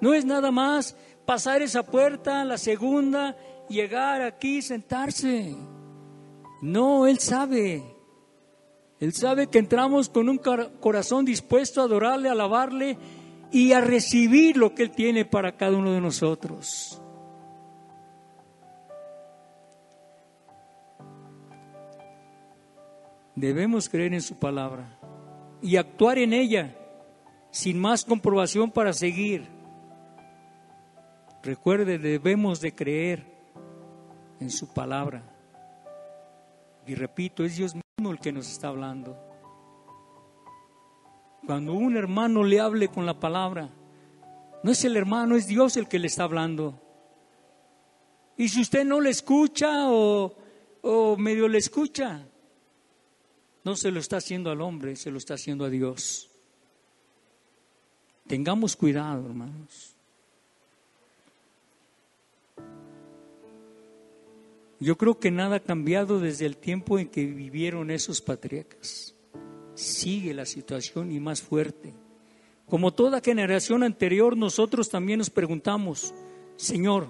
[0.00, 0.96] No es nada más
[1.26, 3.36] pasar esa puerta, la segunda,
[3.68, 5.54] llegar aquí, sentarse.
[6.62, 7.82] No, Él sabe.
[8.98, 12.98] Él sabe que entramos con un corazón dispuesto a adorarle, a alabarle
[13.50, 16.99] y a recibir lo que Él tiene para cada uno de nosotros.
[23.40, 24.98] Debemos creer en su palabra
[25.62, 26.76] y actuar en ella
[27.50, 29.48] sin más comprobación para seguir.
[31.42, 33.24] Recuerde, debemos de creer
[34.40, 35.22] en su palabra.
[36.86, 39.16] Y repito, es Dios mismo el que nos está hablando.
[41.46, 43.70] Cuando un hermano le hable con la palabra,
[44.62, 46.78] no es el hermano, es Dios el que le está hablando.
[48.36, 50.34] Y si usted no le escucha o,
[50.82, 52.26] o medio le escucha,
[53.64, 56.30] no se lo está haciendo al hombre, se lo está haciendo a Dios.
[58.26, 59.94] Tengamos cuidado, hermanos.
[64.78, 69.14] Yo creo que nada ha cambiado desde el tiempo en que vivieron esos patriarcas.
[69.74, 71.92] Sigue la situación y más fuerte.
[72.66, 76.14] Como toda generación anterior, nosotros también nos preguntamos,
[76.56, 77.08] Señor,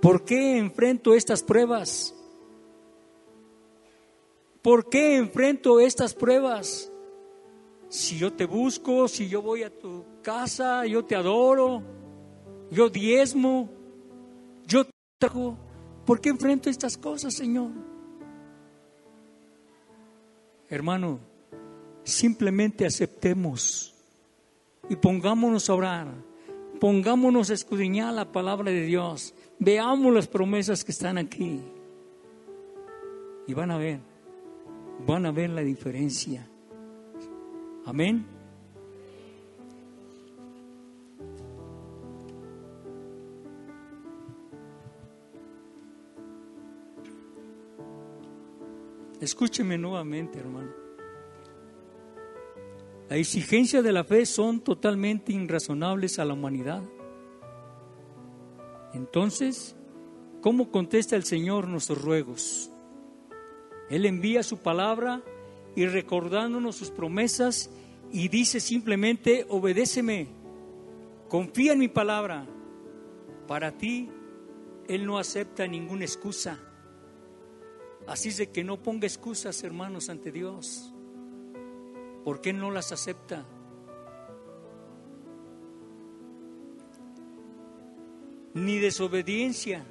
[0.00, 2.14] ¿por qué enfrento estas pruebas?
[4.64, 6.90] ¿Por qué enfrento estas pruebas?
[7.90, 11.82] Si yo te busco, si yo voy a tu casa, yo te adoro,
[12.70, 13.68] yo diezmo,
[14.66, 14.86] yo
[15.18, 15.58] trago.
[16.06, 17.72] ¿Por qué enfrento estas cosas, Señor?
[20.70, 21.20] Hermano,
[22.02, 23.94] simplemente aceptemos
[24.88, 26.08] y pongámonos a orar,
[26.80, 31.60] pongámonos a escudriñar la palabra de Dios, veamos las promesas que están aquí
[33.46, 34.13] y van a ver,
[35.06, 36.48] van a ver la diferencia.
[37.84, 38.26] Amén.
[49.20, 50.70] Escúcheme nuevamente, hermano.
[53.08, 56.82] La exigencia de la fe son totalmente irrazonables a la humanidad.
[58.92, 59.76] Entonces,
[60.40, 62.70] ¿cómo contesta el Señor nuestros ruegos?
[63.94, 65.22] Él envía su palabra
[65.76, 67.70] y recordándonos sus promesas
[68.10, 70.26] y dice simplemente, obedéceme,
[71.28, 72.44] confía en mi palabra.
[73.46, 74.10] Para ti,
[74.88, 76.58] Él no acepta ninguna excusa.
[78.08, 80.92] Así es de que no ponga excusas, hermanos, ante Dios.
[82.24, 83.46] ¿Por qué no las acepta?
[88.54, 89.86] Ni desobediencia.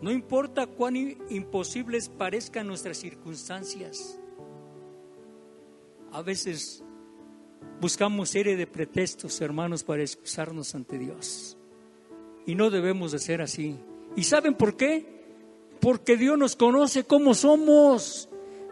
[0.00, 0.96] No importa cuán
[1.30, 4.18] imposibles parezcan nuestras circunstancias.
[6.12, 6.84] A veces
[7.80, 11.56] buscamos serie de pretextos, hermanos, para excusarnos ante Dios.
[12.46, 13.76] Y no debemos de ser así.
[14.14, 15.16] ¿Y saben por qué?
[15.80, 18.28] Porque Dios nos conoce como somos.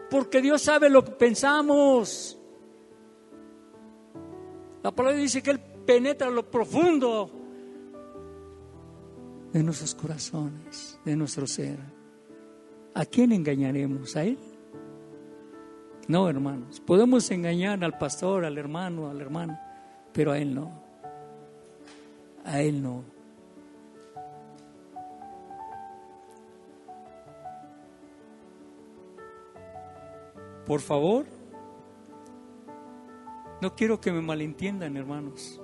[0.09, 2.37] Porque Dios sabe lo que pensamos.
[4.83, 7.31] La palabra dice que Él penetra lo profundo
[9.51, 11.77] de nuestros corazones, de nuestro ser.
[12.93, 14.15] ¿A quién engañaremos?
[14.15, 14.37] ¿A Él?
[16.07, 16.79] No, hermanos.
[16.79, 20.71] Podemos engañar al pastor, al hermano, a la hermana, pero a Él no.
[22.43, 23.03] A Él no.
[30.65, 31.25] Por favor,
[33.61, 35.61] no quiero que me malentiendan, hermanos.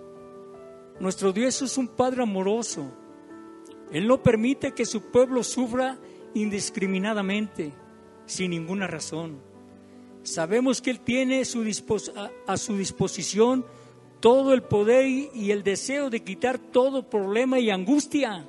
[0.99, 3.00] Nuestro Dios es un Padre amoroso.
[3.91, 5.97] Él no permite que su pueblo sufra
[6.33, 7.73] indiscriminadamente,
[8.25, 9.39] sin ninguna razón.
[10.23, 13.65] Sabemos que Él tiene a, su disposición
[14.19, 18.47] todo el poder y el deseo de quitar todo problema y angustia.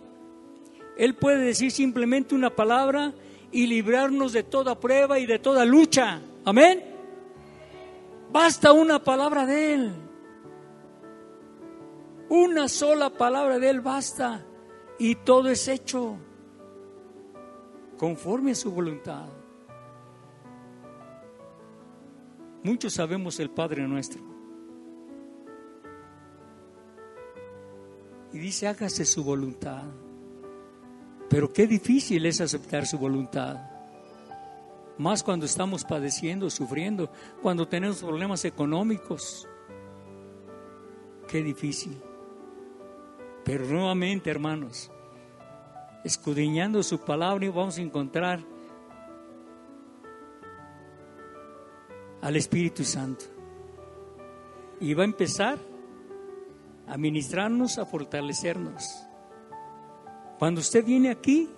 [0.96, 3.12] Él puede decir simplemente una palabra
[3.50, 6.20] y librarnos de toda prueba y de toda lucha.
[6.44, 6.84] Amén.
[8.30, 9.92] Basta una palabra de Él.
[12.28, 14.46] Una sola palabra de Él basta
[15.04, 16.16] y todo es hecho
[17.98, 19.26] conforme a su voluntad.
[22.62, 24.22] Muchos sabemos el Padre nuestro.
[28.32, 29.82] Y dice, hágase su voluntad.
[31.28, 33.58] Pero qué difícil es aceptar su voluntad
[34.98, 37.10] más cuando estamos padeciendo, sufriendo,
[37.42, 39.48] cuando tenemos problemas económicos.
[41.26, 42.00] Qué difícil.
[43.44, 44.91] Pero nuevamente, hermanos,
[46.04, 48.40] escudriñando su palabra vamos a encontrar
[52.20, 53.24] al Espíritu Santo.
[54.80, 55.58] Y va a empezar
[56.86, 59.06] a ministrarnos, a fortalecernos.
[60.38, 61.48] Cuando usted viene aquí,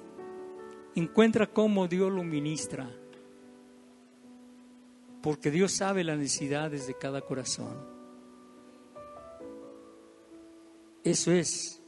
[0.94, 2.88] encuentra cómo Dios lo ministra
[5.24, 7.74] porque Dios sabe las necesidades de cada corazón.
[11.02, 11.80] Eso es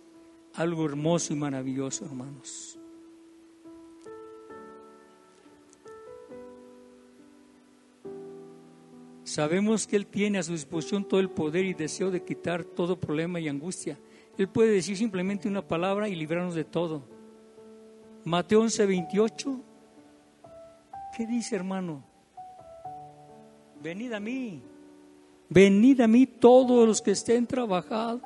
[0.56, 2.78] algo hermoso y maravilloso, hermanos.
[9.24, 12.98] Sabemos que Él tiene a su disposición todo el poder y deseo de quitar todo
[12.98, 13.98] problema y angustia.
[14.38, 17.02] Él puede decir simplemente una palabra y librarnos de todo.
[18.24, 19.60] Mateo 11, 28.
[21.16, 22.16] ¿Qué dice, hermano?
[23.86, 24.62] venid a mí,
[25.48, 28.22] venid a mí todos los que estén trabajados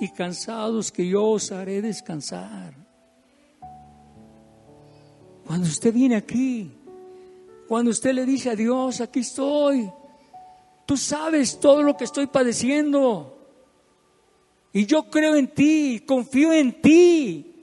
[0.00, 2.74] y cansados, que yo os haré descansar.
[5.46, 6.70] Cuando usted viene aquí,
[7.68, 9.90] cuando usted le dice a Dios, aquí estoy,
[10.84, 13.32] tú sabes todo lo que estoy padeciendo.
[14.72, 17.54] Y yo creo en ti, confío en ti,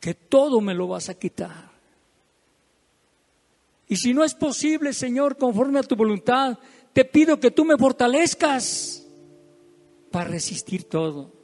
[0.00, 1.68] que todo me lo vas a quitar.
[3.88, 6.58] Y si no es posible, Señor, conforme a tu voluntad,
[6.92, 9.06] te pido que tú me fortalezcas
[10.10, 11.38] para resistir todo.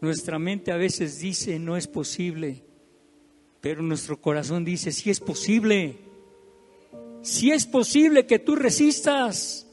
[0.00, 2.64] Nuestra mente a veces dice no es posible,
[3.60, 5.98] pero nuestro corazón dice sí es posible.
[7.22, 9.66] Si es posible que tú resistas.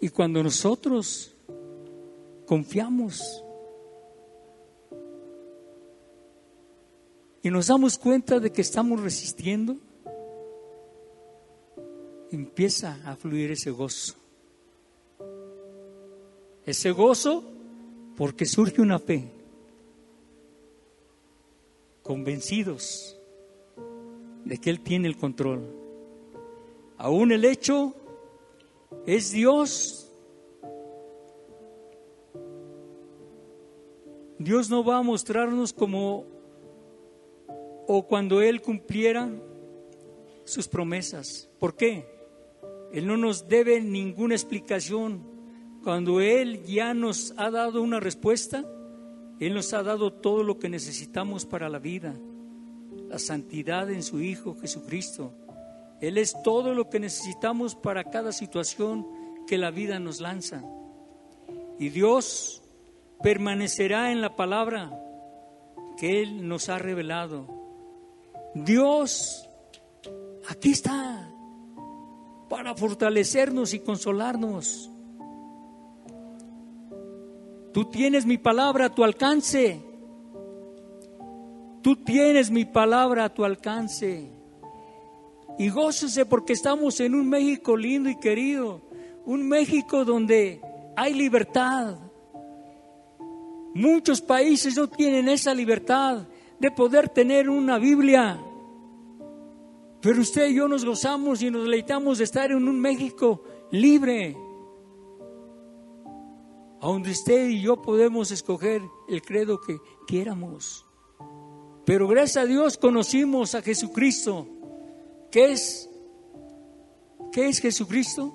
[0.00, 1.34] Y cuando nosotros
[2.46, 3.42] confiamos
[7.44, 9.76] y nos damos cuenta de que estamos resistiendo,
[12.30, 14.14] empieza a fluir ese gozo.
[16.64, 17.44] Ese gozo
[18.16, 19.30] porque surge una fe,
[22.02, 23.14] convencidos
[24.46, 25.66] de que Él tiene el control.
[26.96, 27.94] Aún el hecho
[29.04, 30.10] es Dios.
[34.38, 36.33] Dios no va a mostrarnos como
[37.86, 39.30] o cuando Él cumpliera
[40.44, 41.48] sus promesas.
[41.58, 42.06] ¿Por qué?
[42.92, 45.22] Él no nos debe ninguna explicación.
[45.82, 48.64] Cuando Él ya nos ha dado una respuesta,
[49.40, 52.14] Él nos ha dado todo lo que necesitamos para la vida,
[53.08, 55.32] la santidad en su Hijo Jesucristo,
[56.00, 59.06] Él es todo lo que necesitamos para cada situación
[59.46, 60.62] que la vida nos lanza.
[61.78, 62.62] Y Dios
[63.22, 64.92] permanecerá en la palabra
[65.98, 67.63] que Él nos ha revelado.
[68.54, 69.48] Dios,
[70.48, 71.28] aquí está,
[72.48, 74.90] para fortalecernos y consolarnos.
[77.72, 79.82] Tú tienes mi palabra a tu alcance.
[81.82, 84.30] Tú tienes mi palabra a tu alcance.
[85.58, 88.82] Y gócese porque estamos en un México lindo y querido.
[89.26, 90.60] Un México donde
[90.96, 91.96] hay libertad.
[93.74, 96.28] Muchos países no tienen esa libertad
[96.58, 98.40] de poder tener una Biblia.
[100.00, 104.36] Pero usted y yo nos gozamos y nos deleitamos de estar en un México libre
[106.80, 110.84] donde usted y yo podemos escoger el credo que quieramos.
[111.86, 114.46] Pero gracias a Dios conocimos a Jesucristo.
[115.30, 115.88] ¿Qué es?
[117.32, 118.32] ¿Qué es Jesucristo?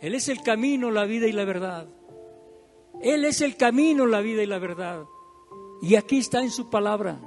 [0.00, 1.86] Él es el camino, la vida y la verdad.
[3.02, 5.04] Él es el camino, la vida y la verdad.
[5.84, 7.20] Y aquí está en su palabra.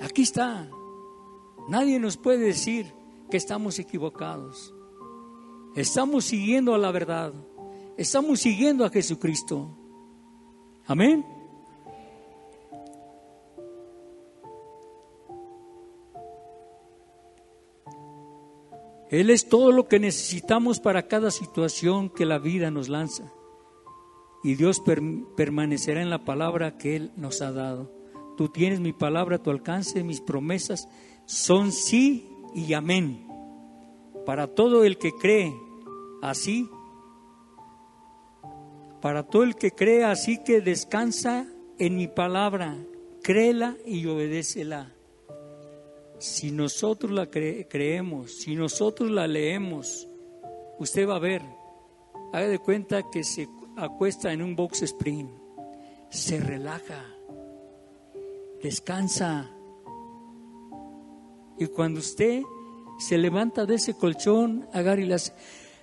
[0.00, 0.68] Aquí está.
[1.68, 2.92] Nadie nos puede decir
[3.30, 4.74] que estamos equivocados.
[5.74, 7.32] Estamos siguiendo a la verdad
[7.96, 9.70] estamos siguiendo a Jesucristo.
[10.86, 11.24] Amén.
[19.10, 23.30] Él es todo lo que necesitamos para cada situación que la vida nos lanza.
[24.42, 24.82] Y Dios
[25.36, 27.92] permanecerá en la palabra que Él nos ha dado.
[28.36, 30.88] Tú tienes mi palabra a tu alcance, mis promesas
[31.26, 33.28] son sí y amén.
[34.26, 35.54] Para todo el que cree,
[36.22, 36.68] así
[39.02, 41.44] para todo el que crea, así que descansa
[41.80, 42.78] en mi palabra,
[43.20, 44.94] créela y obedécela.
[46.20, 50.06] Si nosotros la creemos, si nosotros la leemos,
[50.78, 51.42] usted va a ver,
[52.32, 55.28] haga de cuenta que se acuesta en un box spring,
[56.08, 57.04] se relaja,
[58.62, 59.50] descansa.
[61.58, 62.42] Y cuando usted
[62.98, 65.34] se levanta de ese colchón, agarra y las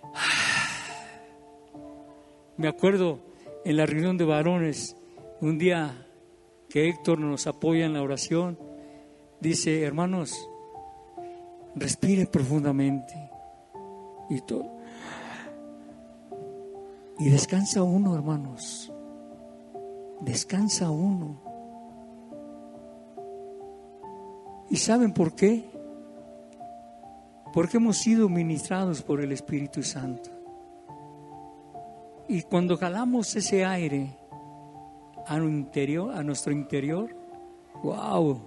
[2.57, 3.19] me acuerdo
[3.65, 4.95] en la reunión de varones,
[5.41, 6.07] un día
[6.69, 8.59] que Héctor nos apoya en la oración,
[9.39, 10.49] dice, hermanos,
[11.75, 13.13] respire profundamente
[14.29, 14.78] y todo.
[17.19, 18.91] Y descansa uno, hermanos.
[20.21, 21.41] Descansa uno.
[24.69, 25.69] ¿Y saben por qué?
[27.53, 30.29] Porque hemos sido ministrados por el Espíritu Santo.
[32.27, 34.15] Y cuando jalamos ese aire
[35.27, 37.13] a, interior, a nuestro interior,
[37.83, 38.39] wow,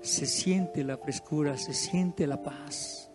[0.00, 3.05] se siente la frescura, se siente la paz.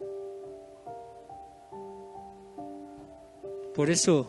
[3.74, 4.28] Por eso,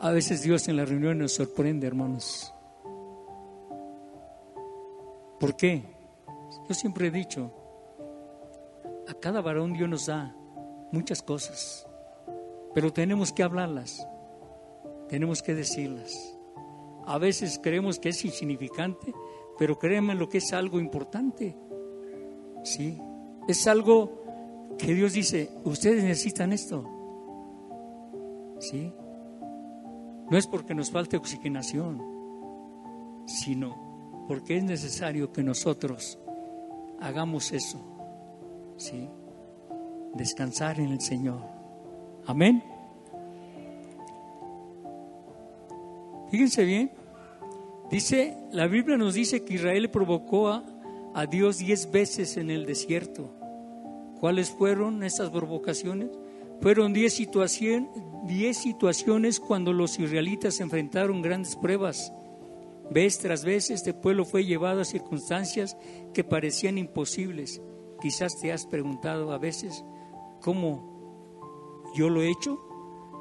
[0.00, 2.54] a veces Dios en la reunión nos sorprende, hermanos.
[5.40, 5.82] ¿Por qué?
[6.68, 7.52] Yo siempre he dicho,
[9.08, 10.34] a cada varón Dios nos da
[10.92, 11.86] muchas cosas.
[12.74, 14.06] Pero tenemos que hablarlas,
[15.08, 16.36] tenemos que decirlas.
[17.06, 19.12] A veces creemos que es insignificante,
[19.58, 21.56] pero créeme lo que es algo importante.
[22.62, 23.00] Sí,
[23.48, 24.22] es algo
[24.78, 26.97] que Dios dice, ustedes necesitan esto.
[28.58, 28.92] Sí.
[30.30, 32.02] No es porque nos falte oxigenación,
[33.26, 36.18] sino porque es necesario que nosotros
[37.00, 37.78] hagamos eso.
[38.76, 39.08] Sí.
[40.14, 41.42] Descansar en el Señor.
[42.26, 42.62] Amén.
[46.30, 46.90] Fíjense bien.
[47.90, 50.62] Dice, la Biblia nos dice que Israel provocó a,
[51.14, 53.30] a Dios diez veces en el desierto.
[54.20, 56.10] ¿Cuáles fueron esas provocaciones?
[56.60, 57.14] Fueron diez,
[58.56, 62.12] situaciones cuando los israelitas enfrentaron grandes pruebas.
[62.90, 65.76] Vez tras vez este pueblo fue llevado a circunstancias
[66.12, 67.62] que parecían imposibles.
[68.00, 69.84] Quizás te has preguntado a veces,
[70.40, 70.98] ¿cómo
[71.94, 72.58] yo lo he hecho.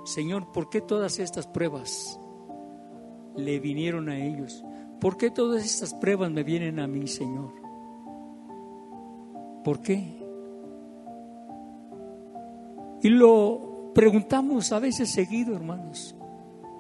[0.06, 2.20] Señor, ¿por qué todas estas pruebas
[3.36, 4.64] le vinieron a ellos?
[5.00, 7.54] ¿Por qué todas estas pruebas me vienen a mí, Señor?
[9.64, 10.27] ¿Por qué?
[13.08, 16.14] Y lo preguntamos a veces seguido, hermanos.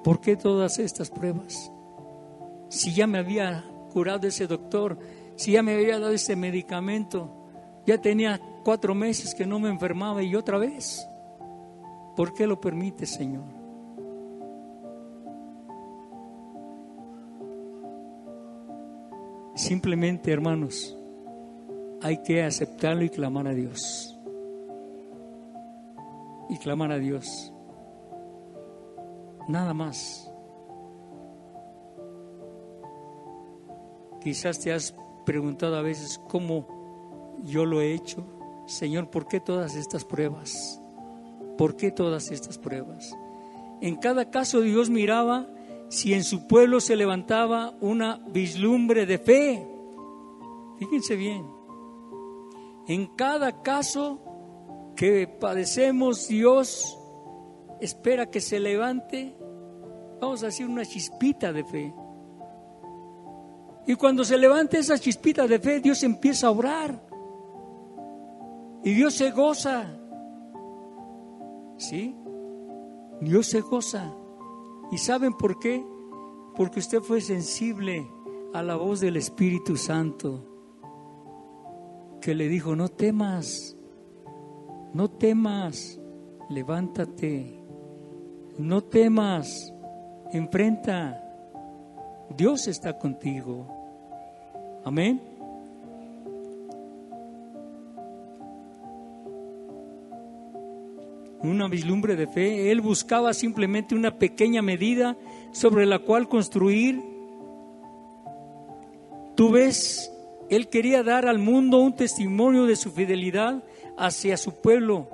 [0.03, 1.71] ¿Por qué todas estas pruebas?
[2.67, 3.63] Si ya me había
[3.93, 4.99] curado ese doctor,
[5.37, 7.47] si ya me había dado ese medicamento,
[7.85, 11.07] ya tenía cuatro meses que no me enfermaba y otra vez.
[12.17, 13.45] ¿Por qué lo permite, Señor?
[19.55, 20.93] Simplemente, hermanos,
[22.01, 24.16] hay que aceptarlo y clamar a Dios.
[26.49, 27.53] Y clamar a Dios.
[29.47, 30.31] Nada más.
[34.21, 34.93] Quizás te has
[35.25, 36.67] preguntado a veces cómo
[37.43, 38.25] yo lo he hecho.
[38.65, 40.81] Señor, ¿por qué todas estas pruebas?
[41.57, 43.15] ¿Por qué todas estas pruebas?
[43.81, 45.47] En cada caso Dios miraba
[45.89, 49.67] si en su pueblo se levantaba una vislumbre de fe.
[50.77, 51.45] Fíjense bien,
[52.87, 54.19] en cada caso
[54.97, 56.99] que padecemos, Dios
[57.79, 59.37] espera que se levante,
[60.19, 61.93] vamos a decir, una chispita de fe.
[63.85, 67.07] Y cuando se levante esa chispita de fe, Dios empieza a orar.
[68.83, 69.85] Y Dios se goza.
[71.77, 72.15] ¿Sí?
[73.21, 74.11] Dios se goza.
[74.91, 75.85] ¿Y saben por qué?
[76.55, 78.09] Porque usted fue sensible
[78.51, 80.43] a la voz del Espíritu Santo,
[82.19, 83.76] que le dijo, no temas,
[84.97, 85.99] no temas,
[86.49, 87.53] levántate,
[88.57, 89.71] no temas,
[90.33, 91.23] enfrenta,
[92.35, 93.67] Dios está contigo.
[94.83, 95.21] Amén.
[101.43, 102.71] una vislumbre de fe.
[102.71, 105.15] Él buscaba simplemente una pequeña medida
[105.51, 106.99] sobre la cual construir.
[109.35, 110.11] Tú ves,
[110.49, 113.63] Él quería dar al mundo un testimonio de su fidelidad
[113.97, 115.07] hacia su pueblo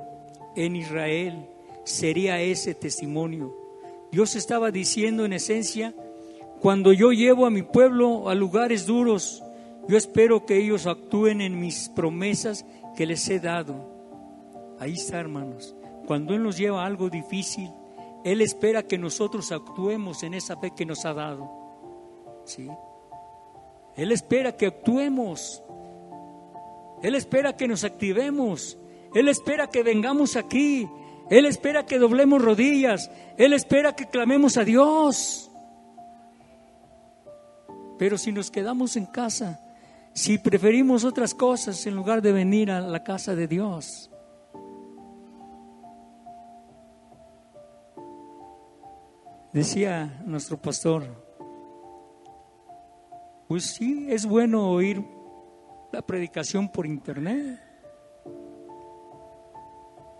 [0.55, 1.47] en Israel.
[1.83, 3.55] Sería ese testimonio.
[4.11, 5.93] Dios estaba diciendo en esencia,
[6.61, 9.43] cuando yo llevo a mi pueblo a lugares duros,
[9.87, 12.65] yo espero que ellos actúen en mis promesas
[12.95, 13.91] que les he dado.
[14.79, 15.75] Ahí está, hermanos.
[16.05, 17.69] Cuando Él nos lleva a algo difícil,
[18.23, 21.49] Él espera que nosotros actuemos en esa fe que nos ha dado.
[22.45, 22.69] ¿Sí?
[23.95, 25.63] Él espera que actuemos.
[27.03, 28.77] Él espera que nos activemos.
[29.13, 30.89] Él espera que vengamos aquí.
[31.29, 33.11] Él espera que doblemos rodillas.
[33.37, 35.51] Él espera que clamemos a Dios.
[37.99, 39.59] Pero si nos quedamos en casa,
[40.13, 44.09] si preferimos otras cosas en lugar de venir a la casa de Dios,
[49.53, 51.03] Decía nuestro pastor,
[53.47, 55.05] pues sí, es bueno oír
[55.93, 57.61] la predicación por internet,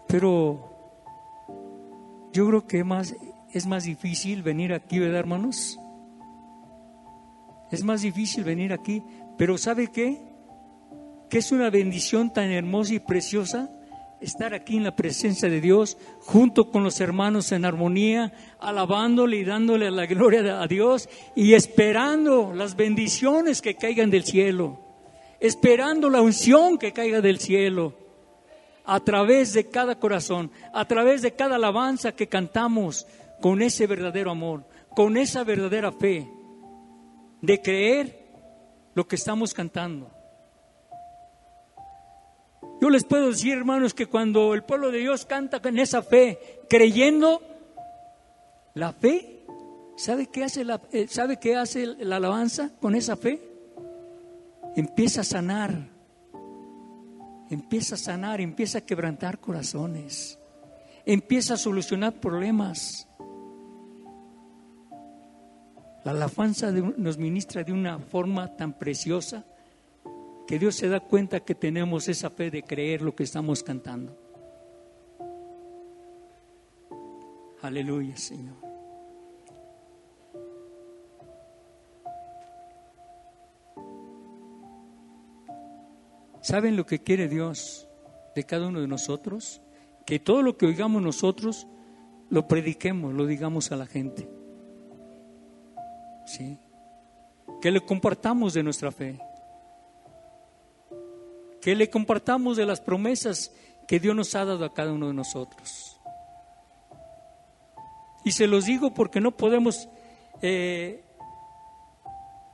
[0.07, 0.69] pero
[2.32, 3.15] yo creo que más,
[3.51, 5.80] es más difícil venir aquí, ¿verdad, hermanos?
[7.71, 9.01] Es más difícil venir aquí,
[9.36, 10.21] pero ¿sabe qué?
[11.28, 13.71] Que es una bendición tan hermosa y preciosa
[14.21, 19.43] estar aquí en la presencia de Dios, junto con los hermanos en armonía, alabándole y
[19.43, 24.93] dándole la gloria a Dios y esperando las bendiciones que caigan del cielo,
[25.44, 27.94] esperando la unción que caiga del cielo,
[28.86, 33.06] a través de cada corazón, a través de cada alabanza que cantamos
[33.41, 34.64] con ese verdadero amor,
[34.96, 36.26] con esa verdadera fe,
[37.41, 38.26] de creer
[38.94, 40.10] lo que estamos cantando.
[42.80, 46.39] Yo les puedo decir, hermanos, que cuando el pueblo de Dios canta con esa fe,
[46.70, 47.41] creyendo,
[48.76, 49.44] la fe,
[49.98, 53.53] ¿sabe qué hace la, eh, ¿sabe qué hace la alabanza con esa fe?
[54.76, 55.88] Empieza a sanar,
[57.49, 60.39] empieza a sanar, empieza a quebrantar corazones,
[61.05, 63.07] empieza a solucionar problemas.
[66.03, 69.45] La alabanza nos ministra de una forma tan preciosa
[70.47, 74.17] que Dios se da cuenta que tenemos esa fe de creer lo que estamos cantando.
[77.61, 78.62] Aleluya, Señor.
[86.44, 87.88] ¿Saben lo que quiere Dios
[88.36, 89.62] de cada uno de nosotros?
[90.06, 91.66] Que todo lo que oigamos nosotros
[92.30, 94.30] lo prediquemos, lo digamos a la gente.
[96.28, 96.60] ¿Sí?
[97.62, 99.20] Que le compartamos de nuestra fe
[101.64, 103.54] que le compartamos de las promesas
[103.88, 105.98] que Dios nos ha dado a cada uno de nosotros.
[108.26, 109.88] Y se los digo porque no podemos,
[110.41, 111.06] eh,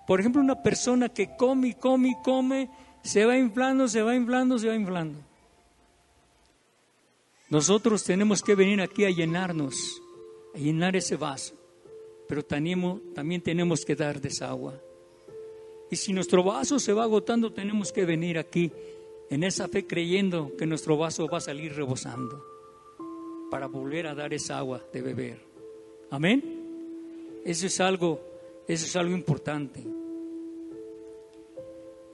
[0.06, 2.70] por ejemplo, una persona que come y come y come,
[3.04, 5.20] se va inflando, se va inflando, se va inflando.
[7.50, 10.02] Nosotros tenemos que venir aquí a llenarnos,
[10.54, 11.56] a llenar ese vaso,
[12.28, 14.80] pero también, tenemos que dar de esa agua.
[15.90, 18.72] Y si nuestro vaso se va agotando, tenemos que venir aquí
[19.32, 22.46] en esa fe creyendo que nuestro vaso va a salir rebosando
[23.50, 25.40] para volver a dar esa agua de beber.
[26.12, 27.42] Amén.
[27.44, 28.22] Eso es algo,
[28.68, 29.84] eso es algo importante.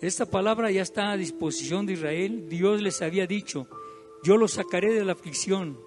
[0.01, 2.47] Esta palabra ya está a disposición de Israel.
[2.49, 3.67] Dios les había dicho,
[4.23, 5.79] yo los sacaré de la aflicción.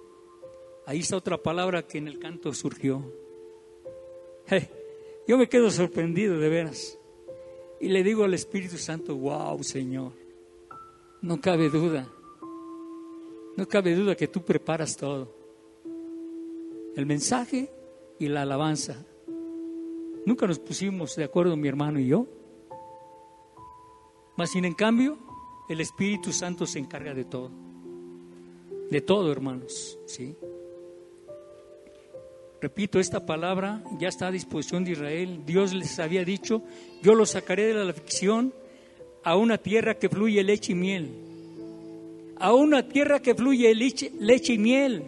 [0.85, 3.13] Ahí está otra palabra que en el canto surgió.
[5.27, 6.97] yo me quedo sorprendido de veras.
[7.79, 10.11] Y le digo al Espíritu Santo, wow, Señor,
[11.21, 12.11] no cabe duda,
[13.55, 15.33] no cabe duda que tú preparas todo.
[16.95, 17.71] El mensaje
[18.19, 19.05] y la alabanza.
[20.25, 22.27] Nunca nos pusimos de acuerdo mi hermano y yo.
[24.39, 25.17] Mas sin en cambio,
[25.67, 27.51] el Espíritu Santo se encarga de todo.
[28.89, 30.33] De todo, hermanos, ¿sí?
[32.61, 35.41] Repito, esta palabra ya está a disposición de Israel.
[35.45, 36.63] Dios les había dicho,
[37.01, 38.53] yo los sacaré de la aflicción
[39.25, 41.09] a una tierra que fluye leche y miel.
[42.39, 45.03] A una tierra que fluye leche, leche y miel.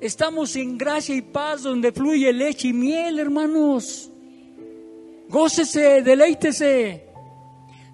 [0.00, 4.11] Estamos en gracia y paz donde fluye leche y miel, hermanos.
[5.32, 7.06] Gócese, deleítese.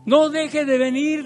[0.04, 1.24] No deje de venir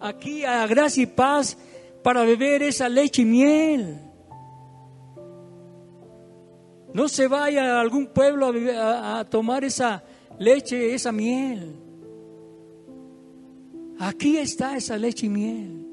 [0.00, 1.56] aquí a gracia y paz
[2.02, 4.00] para beber esa leche y miel.
[6.92, 10.02] No se vaya a algún pueblo a, tomar esa
[10.40, 11.76] leche, esa miel.
[14.00, 15.86] Aquí está esa leche y miel.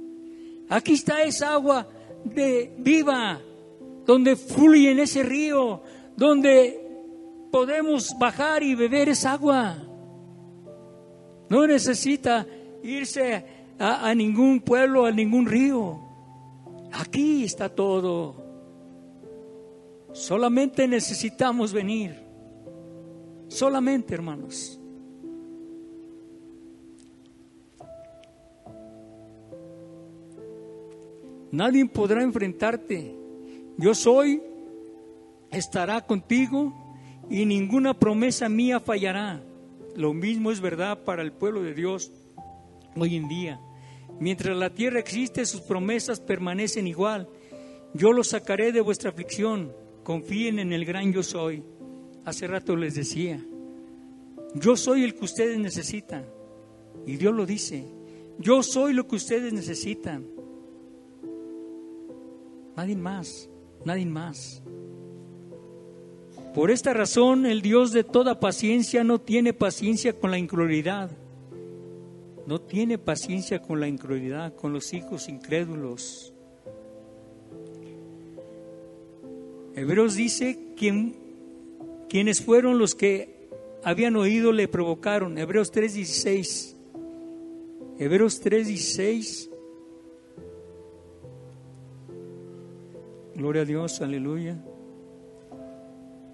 [0.67, 1.87] Aquí está esa agua
[2.23, 3.39] de viva,
[4.03, 5.83] donde fluye en ese río,
[6.17, 6.88] donde
[7.51, 9.77] podemos bajar y beber esa agua.
[11.49, 12.45] No necesita
[12.83, 13.45] irse
[13.79, 15.99] a ningún pueblo, a ningún río.
[16.91, 18.35] Aquí está todo.
[20.11, 22.15] Solamente necesitamos venir.
[23.47, 24.79] Solamente, hermanos.
[31.51, 33.15] Nadie podrá enfrentarte.
[33.77, 34.41] Yo soy,
[35.51, 36.73] estará contigo
[37.29, 39.41] y ninguna promesa mía fallará.
[39.95, 42.11] Lo mismo es verdad para el pueblo de Dios
[42.95, 43.59] hoy en día.
[44.19, 47.27] Mientras la tierra existe, sus promesas permanecen igual.
[47.93, 49.71] Yo los sacaré de vuestra aflicción
[50.09, 51.63] confíen en el gran yo soy.
[52.25, 53.39] Hace rato les decía,
[54.55, 56.25] yo soy el que ustedes necesitan.
[57.05, 57.85] Y Dios lo dice,
[58.39, 60.25] yo soy lo que ustedes necesitan.
[62.75, 63.49] Nadie más,
[63.85, 64.63] nadie más.
[66.53, 71.11] Por esta razón, el Dios de toda paciencia no tiene paciencia con la incredulidad.
[72.47, 76.33] No tiene paciencia con la incredulidad, con los hijos incrédulos.
[79.75, 81.15] Hebreos dice quien,
[82.09, 83.49] quienes fueron los que
[83.83, 85.37] habían oído le provocaron.
[85.37, 86.75] Hebreos 3:16.
[87.99, 89.49] Hebreos 3:16.
[93.35, 94.61] Gloria a Dios, aleluya.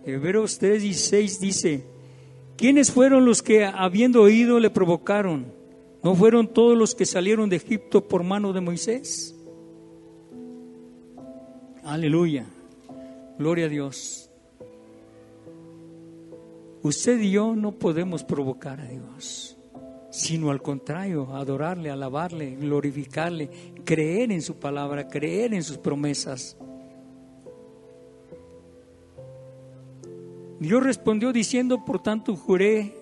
[0.06, 1.84] Hebreos 3:16 dice,
[2.58, 5.48] ¿quiénes fueron los que habiendo oído le provocaron?
[6.04, 9.36] ¿No fueron todos los que salieron de Egipto por mano de Moisés?
[11.84, 12.46] Aleluya.
[13.40, 14.30] Gloria a Dios.
[16.84, 19.58] Usted y yo no podemos provocar a Dios,
[20.12, 23.50] sino al contrario, adorarle, alabarle, glorificarle,
[23.84, 26.56] creer en su palabra, creer en sus promesas.
[30.60, 32.94] Dios respondió diciendo, por tanto juré,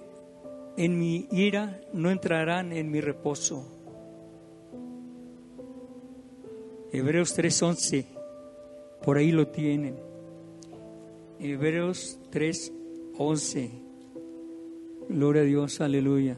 [0.75, 3.67] en mi ira no entrarán en mi reposo.
[6.91, 8.05] Hebreos 3:11,
[9.03, 9.95] por ahí lo tienen.
[11.39, 13.71] Hebreos 3:11.
[15.09, 16.37] Gloria a Dios, aleluya.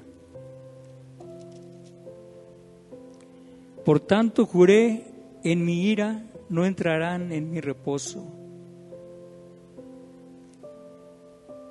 [3.85, 5.03] Por tanto juré,
[5.43, 8.44] en mi ira no entrarán en mi reposo.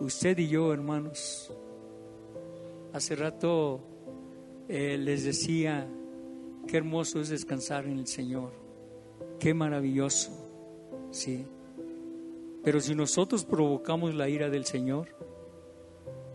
[0.05, 1.51] Usted y yo, hermanos,
[2.93, 3.81] hace rato
[4.69, 5.89] eh, les decía,
[6.67, 8.53] qué hermoso es descansar en el Señor,
[9.41, 10.31] qué maravilloso,
[11.11, 11.47] sí.
[12.63, 15.09] Pero si nosotros provocamos la ira del Señor,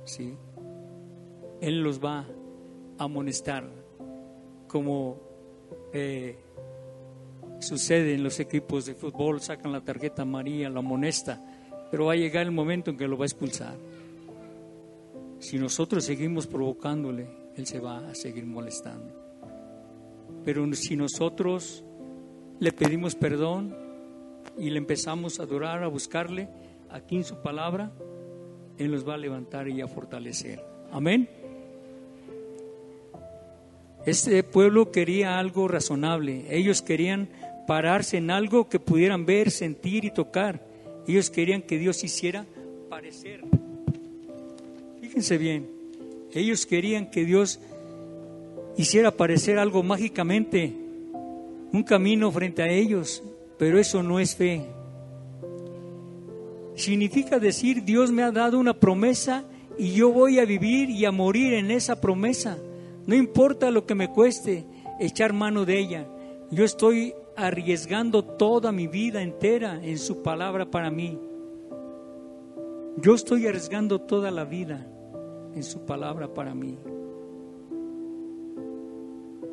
[0.04, 0.36] ¿sí?
[1.62, 2.26] Él los va
[2.98, 3.70] a amonestar,
[4.68, 5.20] como
[5.94, 6.40] eh,
[7.60, 11.40] sucede en los equipos de fútbol, sacan la tarjeta amarilla, la amonesta,
[11.92, 13.76] pero va a llegar el momento en que lo va a expulsar.
[15.40, 19.14] Si nosotros seguimos provocándole, Él se va a seguir molestando.
[20.44, 21.84] Pero si nosotros
[22.60, 23.76] le pedimos perdón,
[24.58, 26.50] y le empezamos a adorar, a buscarle
[26.90, 27.92] aquí en su palabra,
[28.78, 30.64] Él nos va a levantar y a fortalecer.
[30.92, 31.30] Amén.
[34.06, 36.46] Este pueblo quería algo razonable.
[36.50, 37.30] Ellos querían
[37.68, 40.69] pararse en algo que pudieran ver, sentir y tocar.
[41.10, 42.45] Ellos querían que Dios hiciera
[42.88, 43.41] parecer.
[45.01, 45.68] Fíjense bien,
[46.36, 47.60] Ellos querían que Dios
[48.78, 50.72] hiciera aparecer algo mágicamente,
[51.74, 53.24] un camino frente a ellos,
[53.57, 54.68] pero eso no es fe.
[56.76, 59.45] Significa decir, Dios me ha dado una promesa
[59.80, 62.60] y yo voy a vivir y a morir en esa promesa.
[63.07, 64.64] No importa lo que me cueste
[64.99, 66.05] echar mano de ella.
[66.51, 67.16] Yo estoy
[67.46, 71.18] arriesgando toda mi vida entera en su palabra para mí.
[72.98, 74.86] Yo estoy arriesgando toda la vida
[75.56, 76.78] en su palabra para mí.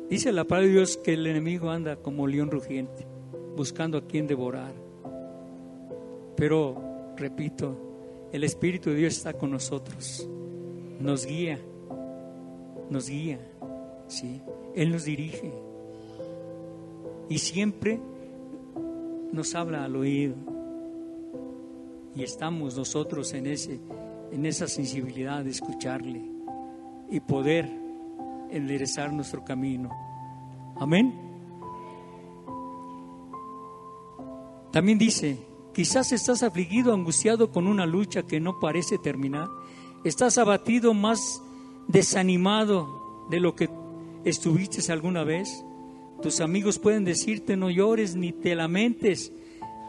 [0.09, 3.05] Dice la palabra de Dios que el enemigo anda como león rugiente,
[3.55, 4.73] buscando a quien devorar.
[6.35, 6.81] Pero,
[7.17, 7.75] repito,
[8.31, 10.29] el Espíritu de Dios está con nosotros,
[10.99, 11.59] nos guía,
[12.89, 13.39] nos guía,
[14.07, 14.41] ¿sí?
[14.75, 15.66] Él nos dirige
[17.29, 17.99] y siempre
[19.31, 20.35] nos habla al oído.
[22.15, 23.79] Y estamos nosotros en, ese,
[24.31, 26.23] en esa sensibilidad de escucharle
[27.09, 27.69] y poder
[28.49, 29.89] enderezar nuestro camino.
[30.79, 31.27] Amén.
[34.71, 35.39] También dice,
[35.73, 39.47] quizás estás afligido, angustiado con una lucha que no parece terminar.
[40.03, 41.41] Estás abatido, más
[41.87, 43.69] desanimado de lo que
[44.23, 45.63] estuviste alguna vez.
[46.21, 49.31] Tus amigos pueden decirte no llores ni te lamentes.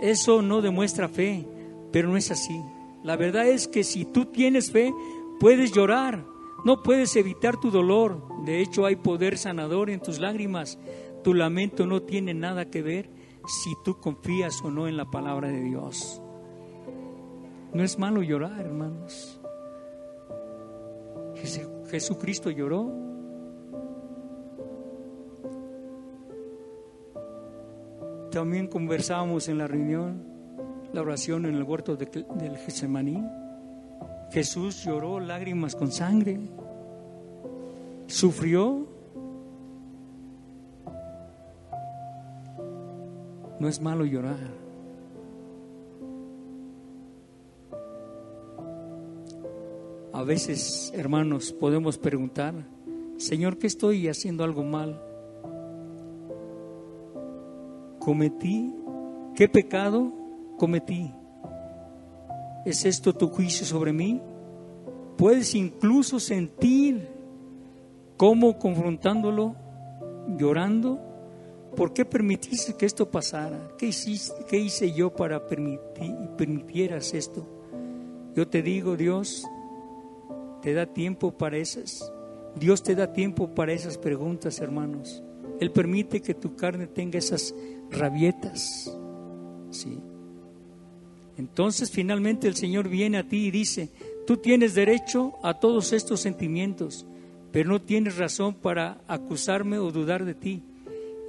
[0.01, 1.47] Eso no demuestra fe,
[1.93, 2.61] pero no es así.
[3.03, 4.93] La verdad es que si tú tienes fe,
[5.41, 6.25] puedes llorar,
[6.65, 8.23] no puedes evitar tu dolor.
[8.45, 10.79] De hecho, hay poder sanador en tus lágrimas.
[11.25, 13.11] Tu lamento no tiene nada que ver
[13.47, 16.21] si tú confías o no en la palabra de Dios.
[17.73, 19.41] No es malo llorar, hermanos.
[21.91, 22.93] Jesucristo lloró
[28.31, 30.23] También conversábamos en la reunión,
[30.93, 33.25] la oración en el huerto del Getsemaní.
[34.31, 36.39] Jesús lloró lágrimas con sangre,
[38.07, 38.87] sufrió.
[43.59, 44.39] No es malo llorar.
[50.13, 52.55] A veces, hermanos, podemos preguntar,
[53.17, 55.08] Señor, ¿qué estoy haciendo algo mal?
[58.09, 58.73] Cometí?
[59.35, 60.11] ¿Qué pecado
[60.57, 61.13] cometí?
[62.65, 64.23] ¿Es esto tu juicio sobre mí?
[65.19, 67.07] Puedes incluso sentir
[68.17, 69.57] cómo confrontándolo,
[70.39, 70.99] llorando,
[71.77, 73.73] ¿por qué permitiste que esto pasara?
[73.77, 73.91] ¿Qué,
[74.49, 77.47] qué hice yo para permitir, permitieras esto?
[78.35, 79.45] Yo te digo, Dios
[80.63, 82.11] te da tiempo para esas.
[82.59, 85.23] Dios te da tiempo para esas preguntas, hermanos.
[85.61, 87.55] Él permite que tu carne tenga esas
[87.91, 88.93] rabietas.
[89.71, 89.99] ¿sí?
[91.37, 93.91] Entonces finalmente el Señor viene a ti y dice,
[94.27, 97.07] tú tienes derecho a todos estos sentimientos,
[97.53, 100.63] pero no tienes razón para acusarme o dudar de ti.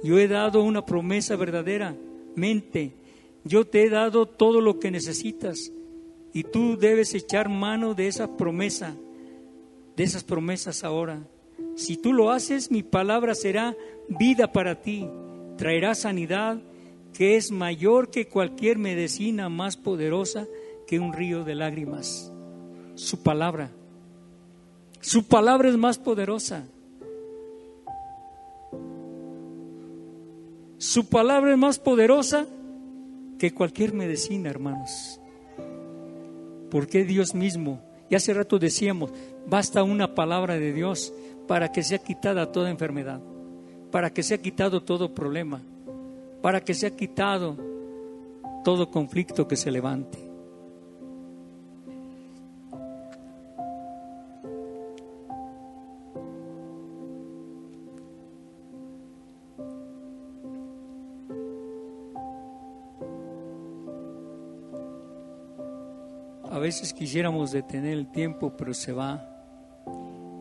[0.02, 1.94] Yo he dado una promesa verdadera,
[2.34, 2.92] mente,
[3.44, 5.72] yo te he dado todo lo que necesitas
[6.32, 8.96] y tú debes echar mano de esa promesa,
[9.96, 11.22] de esas promesas ahora.
[11.76, 13.76] Si tú lo haces, mi palabra será
[14.08, 15.06] vida para ti
[15.60, 16.58] traerá sanidad
[17.12, 20.46] que es mayor que cualquier medicina más poderosa
[20.86, 22.32] que un río de lágrimas.
[22.94, 23.70] Su palabra.
[25.02, 26.64] Su palabra es más poderosa.
[30.78, 32.46] Su palabra es más poderosa
[33.38, 35.20] que cualquier medicina, hermanos.
[36.70, 39.12] Porque Dios mismo, y hace rato decíamos,
[39.46, 41.12] basta una palabra de Dios
[41.46, 43.20] para que sea quitada toda enfermedad
[43.90, 45.60] para que sea quitado todo problema,
[46.42, 47.56] para que sea quitado
[48.64, 50.30] todo conflicto que se levante.
[66.50, 69.24] A veces quisiéramos detener el tiempo, pero se va,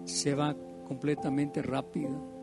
[0.05, 0.55] se va
[0.87, 2.38] completamente rápido.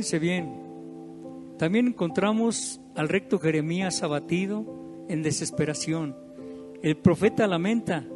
[0.00, 0.48] Fíjense bien,
[1.58, 6.16] también encontramos al recto Jeremías abatido en desesperación.
[6.82, 8.06] El profeta lamenta,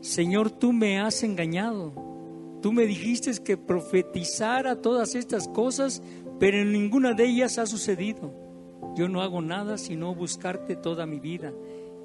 [0.00, 1.94] Señor, tú me has engañado.
[2.60, 6.02] Tú me dijiste que profetizara todas estas cosas,
[6.40, 8.34] pero en ninguna de ellas ha sucedido.
[8.96, 11.52] Yo no hago nada sino buscarte toda mi vida.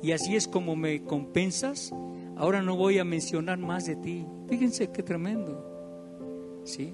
[0.03, 1.91] Y así es como me compensas.
[2.37, 4.27] Ahora no voy a mencionar más de ti.
[4.47, 6.61] Fíjense qué tremendo.
[6.63, 6.93] ¿Sí?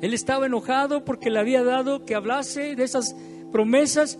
[0.00, 3.14] Él estaba enojado porque le había dado que hablase de esas
[3.52, 4.18] promesas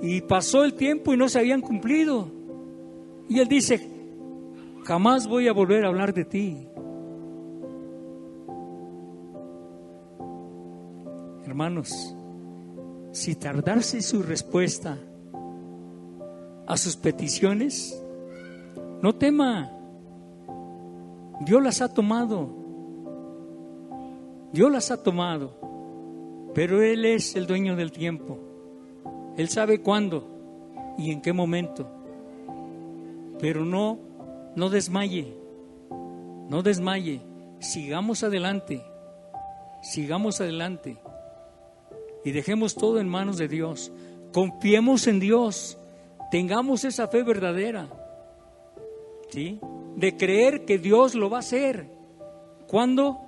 [0.00, 2.30] y pasó el tiempo y no se habían cumplido.
[3.28, 3.88] Y él dice,
[4.84, 6.68] jamás voy a volver a hablar de ti.
[11.44, 12.14] Hermanos,
[13.12, 14.98] si tardarse su respuesta
[16.66, 18.02] a sus peticiones,
[19.02, 19.72] no tema.
[21.40, 22.55] Dios las ha tomado.
[24.56, 25.52] Dios las ha tomado.
[26.54, 28.38] Pero Él es el dueño del tiempo.
[29.36, 31.86] Él sabe cuándo y en qué momento.
[33.38, 33.98] Pero no,
[34.54, 35.36] no desmaye.
[36.48, 37.20] No desmaye.
[37.58, 38.82] Sigamos adelante.
[39.82, 40.96] Sigamos adelante.
[42.24, 43.92] Y dejemos todo en manos de Dios.
[44.32, 45.76] Confiemos en Dios.
[46.30, 47.90] Tengamos esa fe verdadera.
[49.28, 49.60] ¿Sí?
[49.96, 51.90] De creer que Dios lo va a hacer.
[52.66, 53.25] ¿Cuándo?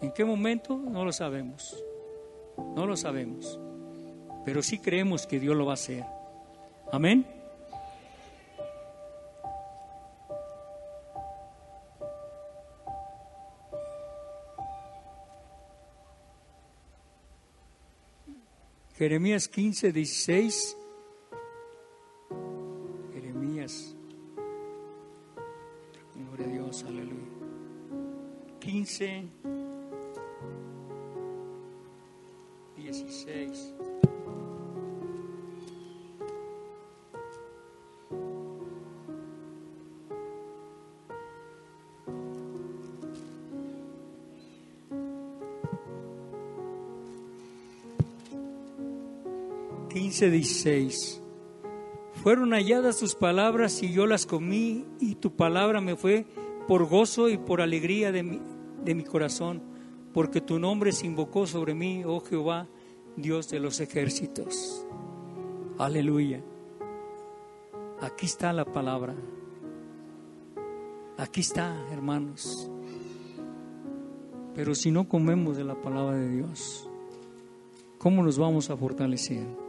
[0.00, 0.76] ¿En qué momento?
[0.76, 1.82] No lo sabemos.
[2.74, 3.58] No lo sabemos
[4.46, 6.04] pero sí creemos que Dios lo va a hacer.
[6.92, 7.26] Amén.
[18.94, 20.76] Jeremías 15, 16.
[50.30, 51.22] 16.
[52.22, 56.26] Fueron halladas tus palabras y yo las comí y tu palabra me fue
[56.66, 58.40] por gozo y por alegría de mi,
[58.84, 59.62] de mi corazón,
[60.12, 62.66] porque tu nombre se invocó sobre mí, oh Jehová,
[63.16, 64.84] Dios de los ejércitos.
[65.78, 66.42] Aleluya.
[68.00, 69.14] Aquí está la palabra.
[71.18, 72.70] Aquí está, hermanos.
[74.54, 76.88] Pero si no comemos de la palabra de Dios,
[77.98, 79.65] ¿cómo nos vamos a fortalecer?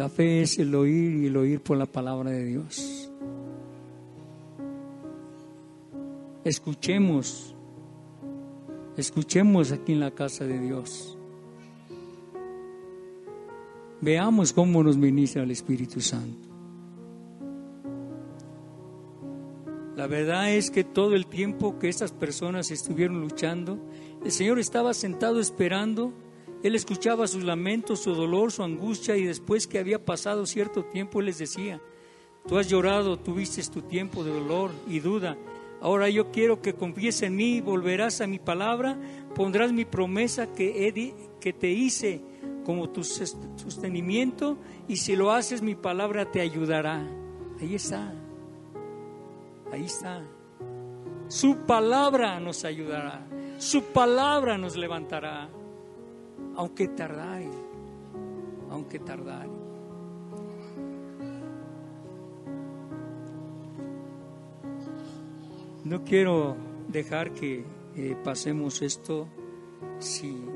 [0.00, 3.10] La fe es el oír y el oír por la palabra de Dios.
[6.42, 7.54] Escuchemos,
[8.96, 11.18] escuchemos aquí en la casa de Dios.
[14.00, 16.48] Veamos cómo nos ministra el Espíritu Santo.
[19.96, 23.78] La verdad es que todo el tiempo que estas personas estuvieron luchando,
[24.24, 26.14] el Señor estaba sentado esperando
[26.62, 31.20] él escuchaba sus lamentos, su dolor, su angustia y después que había pasado cierto tiempo,
[31.20, 31.80] Él les decía,
[32.46, 35.38] tú has llorado, tuviste tu tiempo de dolor y duda.
[35.80, 38.98] Ahora yo quiero que confíes en mí, volverás a mi palabra,
[39.34, 42.20] pondrás mi promesa que, que te hice
[42.66, 47.08] como tu sostenimiento y si lo haces mi palabra te ayudará.
[47.58, 48.12] Ahí está,
[49.72, 50.22] ahí está.
[51.28, 55.48] Su palabra nos ayudará, su palabra nos levantará
[56.60, 57.48] aunque tardare,
[58.68, 59.48] aunque tardare.
[65.84, 66.58] No quiero
[66.88, 67.64] dejar que
[67.96, 69.26] eh, pasemos esto
[70.00, 70.50] sin,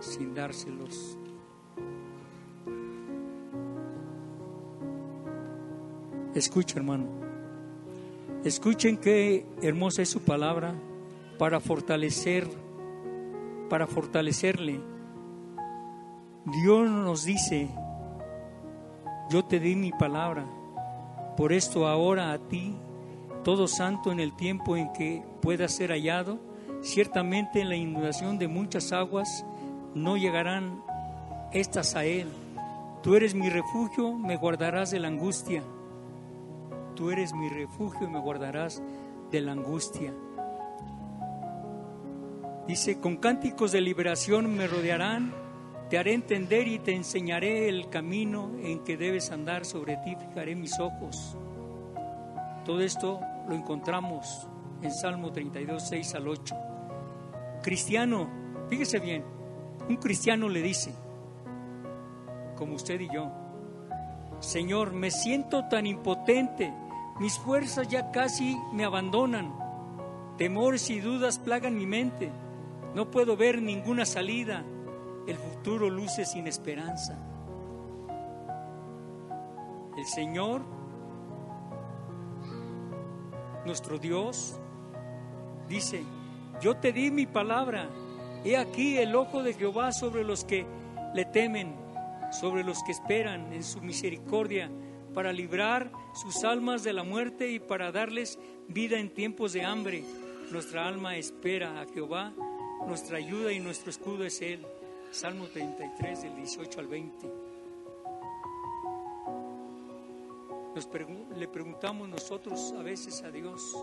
[0.00, 1.16] sin dárselos.
[6.34, 7.06] Escucha, hermano.
[8.42, 10.74] Escuchen qué hermosa es su palabra
[11.38, 12.48] para fortalecer,
[13.70, 14.95] para fortalecerle
[16.46, 17.68] Dios nos dice,
[19.30, 20.46] yo te di mi palabra,
[21.36, 22.76] por esto ahora a ti,
[23.42, 26.38] todo santo en el tiempo en que pueda ser hallado,
[26.82, 29.44] ciertamente en la inundación de muchas aguas
[29.96, 30.84] no llegarán
[31.52, 32.28] estas a él.
[33.02, 35.64] Tú eres mi refugio, me guardarás de la angustia.
[36.94, 38.80] Tú eres mi refugio y me guardarás
[39.32, 40.14] de la angustia.
[42.68, 45.45] Dice, con cánticos de liberación me rodearán
[45.88, 49.64] te haré entender y te enseñaré el camino en que debes andar.
[49.64, 51.36] Sobre ti fijaré mis ojos.
[52.64, 54.48] Todo esto lo encontramos
[54.82, 56.56] en Salmo 32, 6 al 8.
[57.62, 58.28] Cristiano,
[58.68, 59.24] fíjese bien,
[59.88, 60.92] un cristiano le dice,
[62.56, 63.30] como usted y yo,
[64.40, 66.72] Señor, me siento tan impotente,
[67.20, 69.54] mis fuerzas ya casi me abandonan,
[70.36, 72.30] temores y dudas plagan mi mente,
[72.94, 74.64] no puedo ver ninguna salida
[75.66, 77.18] futuro luce sin esperanza.
[79.98, 80.62] El Señor,
[83.64, 84.60] nuestro Dios,
[85.68, 86.04] dice,
[86.62, 87.90] yo te di mi palabra
[88.44, 90.64] He aquí el ojo de Jehová sobre los que
[91.14, 91.74] le temen,
[92.30, 94.70] sobre los que esperan en su misericordia,
[95.14, 98.38] para librar sus almas de la muerte y para darles
[98.68, 100.04] vida en tiempos de hambre.
[100.52, 102.32] Nuestra alma espera a Jehová,
[102.86, 104.64] nuestra ayuda y nuestro escudo es Él.
[105.10, 107.32] Salmo 33, del 18 al 20.
[111.36, 113.76] le preguntamos nosotros a veces a Dios,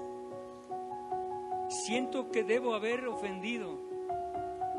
[1.68, 3.80] siento que debo haber ofendido.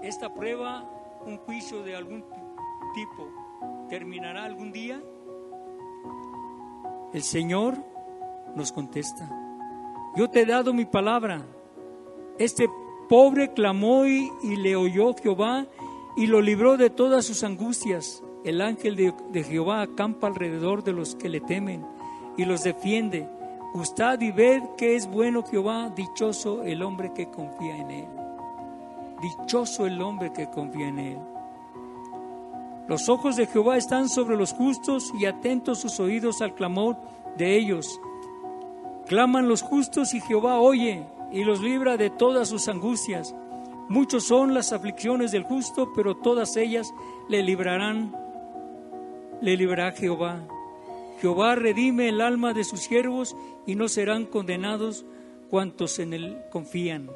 [0.02, 0.88] Esta prueba,
[1.26, 2.24] un juicio de algún
[2.94, 3.28] tipo,
[3.88, 5.02] ¿terminará algún día?
[7.12, 7.76] El Señor
[8.54, 9.28] nos contesta,
[10.16, 11.44] yo te he dado mi palabra.
[12.38, 12.68] Este
[13.08, 15.66] pobre clamó y, le oyó Jehová
[16.16, 18.22] y lo libró de todas sus angustias.
[18.44, 21.84] El ángel de, Jehová acampa alrededor de los que le temen
[22.36, 23.28] y los defiende.
[23.72, 28.08] Gustad y ved que es bueno Jehová, dichoso el hombre que confía en él.
[29.20, 31.18] Dichoso el hombre que confía en él.
[32.86, 36.98] Los ojos de Jehová están sobre los justos y atentos sus oídos al clamor
[37.38, 38.00] de ellos.
[39.06, 43.34] Claman los justos y Jehová oye y los libra de todas sus angustias.
[43.88, 46.92] Muchos son las aflicciones del justo, pero todas ellas
[47.28, 48.14] le librarán,
[49.40, 50.46] le librará Jehová.
[51.20, 53.36] Jehová redime el alma de sus siervos
[53.66, 55.04] y no serán condenados
[55.50, 57.10] cuantos en él confían.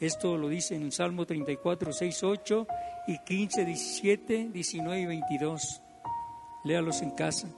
[0.00, 2.66] Esto lo dice en el Salmo 34, 6, 8
[3.06, 5.82] y 15, 17, 19 y 22.
[6.64, 7.48] Léalos en casa.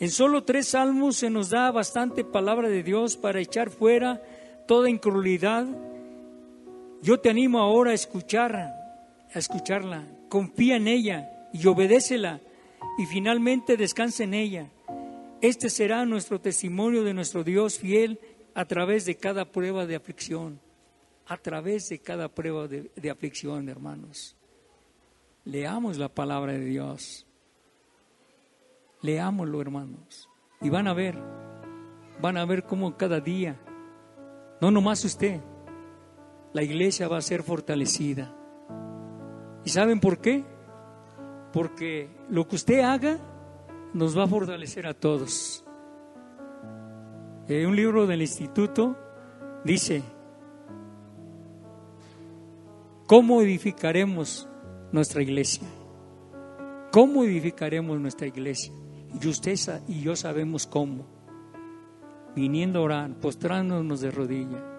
[0.00, 4.20] En solo tres salmos se nos da bastante palabra de Dios para echar fuera
[4.66, 5.66] toda incredulidad.
[7.04, 10.08] Yo te animo ahora a escuchar, a escucharla.
[10.30, 12.40] Confía en ella y obedécela
[12.96, 14.70] y finalmente descansa en ella.
[15.42, 18.18] Este será nuestro testimonio de nuestro Dios fiel
[18.54, 20.58] a través de cada prueba de aflicción,
[21.26, 24.34] a través de cada prueba de, de aflicción, hermanos.
[25.44, 27.26] Leamos la palabra de Dios.
[29.02, 30.30] Leámoslo, hermanos.
[30.62, 31.18] Y van a ver,
[32.22, 33.60] van a ver cómo cada día,
[34.62, 35.42] no nomás usted,
[36.54, 38.32] la iglesia va a ser fortalecida.
[39.64, 40.44] ¿Y saben por qué?
[41.52, 43.18] Porque lo que usted haga
[43.92, 45.64] nos va a fortalecer a todos.
[47.48, 48.96] En un libro del instituto
[49.64, 50.02] dice,
[53.06, 54.48] ¿cómo edificaremos
[54.92, 55.66] nuestra iglesia?
[56.92, 58.72] ¿Cómo edificaremos nuestra iglesia?
[59.20, 59.58] Y usted
[59.88, 61.04] y yo sabemos cómo.
[62.36, 64.73] Viniendo a orar, postrándonos de rodilla.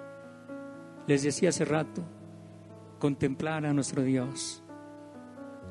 [1.07, 2.01] Les decía hace rato,
[2.99, 4.63] contemplar a nuestro Dios,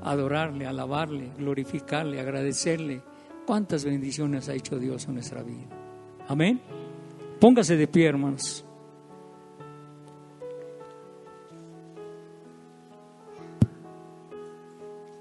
[0.03, 3.03] adorarle, alabarle, glorificarle, agradecerle.
[3.47, 5.67] Cuántas bendiciones ha hecho Dios en nuestra vida.
[6.29, 6.61] Amén.
[7.41, 8.65] Póngase de pie, hermanos.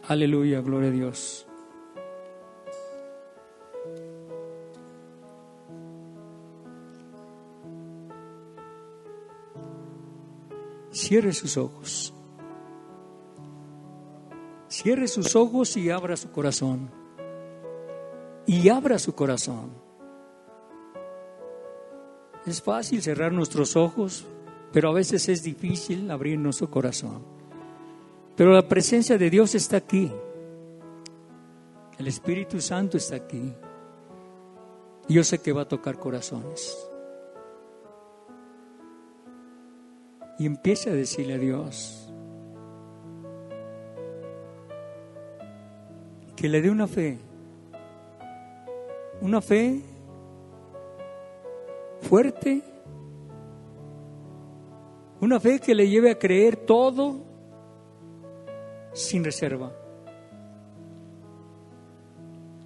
[0.07, 1.47] Aleluya, gloria a Dios.
[10.93, 12.13] Cierre sus ojos.
[14.67, 16.91] Cierre sus ojos y abra su corazón.
[18.45, 19.71] Y abra su corazón.
[22.45, 24.25] Es fácil cerrar nuestros ojos,
[24.71, 27.23] pero a veces es difícil abrir nuestro corazón.
[28.35, 30.11] Pero la presencia de Dios está aquí.
[31.97, 33.51] El Espíritu Santo está aquí.
[35.09, 36.92] Yo sé que va a tocar corazones.
[40.37, 42.11] Y empiece a decirle a Dios
[46.35, 47.19] que le dé una fe,
[49.21, 49.81] una fe
[52.01, 52.61] fuerte,
[55.21, 57.21] una fe que le lleve a creer todo
[58.93, 59.71] sin reserva.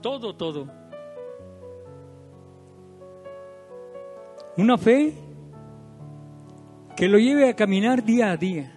[0.01, 0.67] Todo, todo.
[4.57, 5.26] Una fe
[6.97, 8.71] que lo lleve a caminar día a día,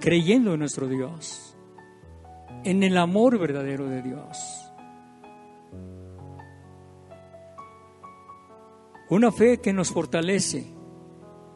[0.00, 1.56] creyendo en nuestro Dios,
[2.64, 4.36] en el amor verdadero de Dios.
[9.08, 10.66] Una fe que nos fortalece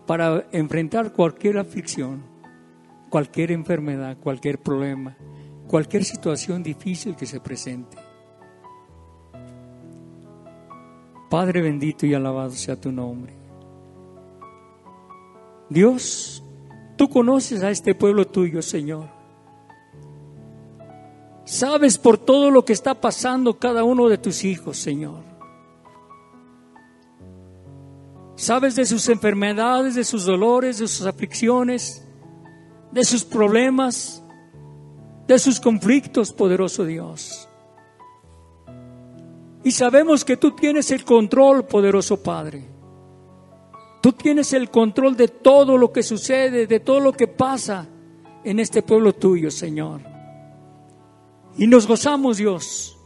[0.07, 2.23] para enfrentar cualquier aflicción,
[3.11, 5.17] cualquier enfermedad, cualquier problema,
[5.67, 7.97] cualquier situación difícil que se presente.
[11.29, 13.44] Padre bendito y alabado sea tu nombre.
[15.69, 16.43] Dios,
[16.97, 19.09] tú conoces a este pueblo tuyo, Señor.
[21.45, 25.23] Sabes por todo lo que está pasando cada uno de tus hijos, Señor.
[28.37, 32.05] Sabes de sus enfermedades, de sus dolores, de sus aflicciones,
[32.91, 34.23] de sus problemas,
[35.27, 37.49] de sus conflictos, poderoso Dios.
[39.63, 42.74] Y sabemos que tú tienes el control, poderoso Padre.
[44.05, 47.89] Tú tienes el control de todo lo que sucede, de todo lo que pasa
[48.45, 50.03] en este pueblo tuyo, Señor.
[51.57, 52.99] Y nos gozamos, Dios.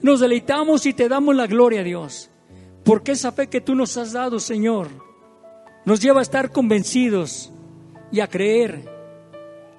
[0.00, 2.30] Nos deleitamos y te damos la gloria, Dios.
[2.82, 4.88] Porque esa fe que tú nos has dado, Señor,
[5.84, 7.52] nos lleva a estar convencidos
[8.10, 8.88] y a creer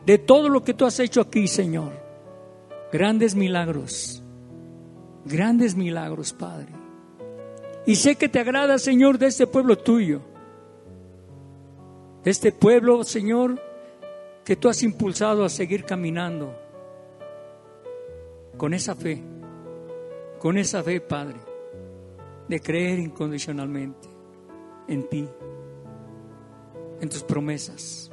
[0.05, 1.99] de todo lo que tú has hecho aquí, Señor.
[2.93, 4.21] Grandes milagros,
[5.25, 6.86] grandes milagros, Padre.
[7.87, 10.19] Y sé que te agrada, Señor, de este pueblo tuyo.
[12.21, 13.61] De este pueblo, Señor,
[14.43, 16.53] que tú has impulsado a seguir caminando
[18.57, 19.23] con esa fe,
[20.37, 21.37] con esa fe, Padre,
[22.49, 24.09] de creer incondicionalmente
[24.89, 25.29] en ti,
[26.99, 28.11] en tus promesas.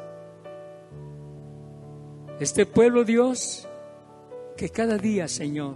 [2.38, 3.68] Este pueblo, Dios,
[4.56, 5.74] que cada día, Señor,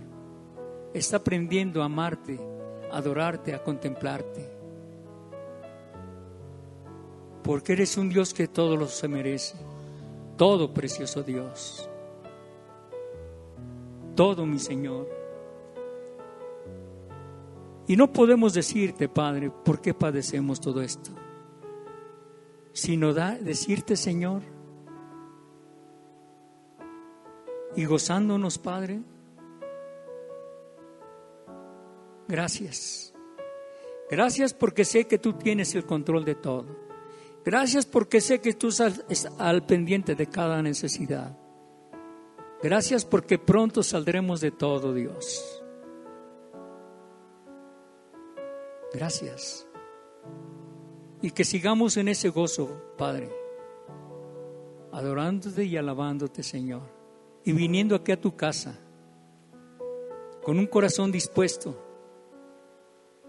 [0.95, 2.39] está aprendiendo a amarte,
[2.93, 4.48] adorarte, a contemplarte.
[7.43, 9.56] Porque eres un Dios que todo lo se merece.
[10.36, 11.89] Todo, precioso Dios.
[14.15, 15.09] Todo, mi Señor.
[17.86, 21.10] Y no podemos decirte, Padre, por qué padecemos todo esto,
[22.73, 24.43] sino decirte, Señor,
[27.74, 29.01] y gozándonos, Padre.
[32.29, 33.15] Gracias.
[34.11, 36.77] Gracias porque sé que tú tienes el control de todo.
[37.45, 39.03] Gracias porque sé que tú estás
[39.39, 41.37] al pendiente de cada necesidad.
[42.63, 45.63] Gracias porque pronto saldremos de todo, Dios.
[48.93, 49.67] Gracias.
[51.23, 53.31] Y que sigamos en ese gozo, Padre,
[54.93, 56.99] adorándote y alabándote, Señor
[57.49, 58.79] y viniendo aquí a tu casa
[60.43, 61.83] con un corazón dispuesto,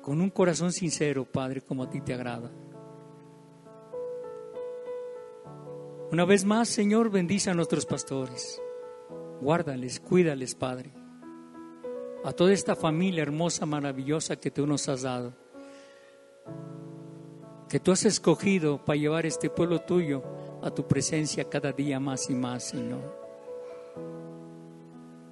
[0.10, 2.50] con un corazón sincero, Padre, como a ti te agrada.
[6.12, 8.60] Una vez más, Señor, bendice a nuestros pastores.
[9.40, 10.92] Guárdales, cuídales, Padre.
[12.24, 15.36] A toda esta familia hermosa, maravillosa que tú nos has dado.
[17.70, 20.24] Que tú has escogido para llevar este pueblo tuyo
[20.64, 23.16] a tu presencia cada día más y más, Señor.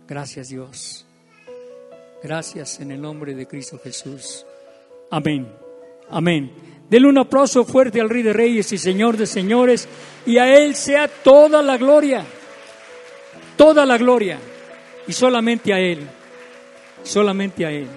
[0.08, 1.08] Gracias Dios.
[2.22, 4.46] Gracias en el nombre de Cristo Jesús.
[5.10, 5.48] Amén.
[6.10, 6.52] Amén.
[6.90, 9.88] Denle un aplauso fuerte al Rey de Reyes y Señor de Señores
[10.26, 12.24] y a Él sea toda la gloria.
[13.58, 14.40] Toda la gloria.
[15.08, 16.08] Y solamente a Él.
[17.04, 17.88] Solamente a Él.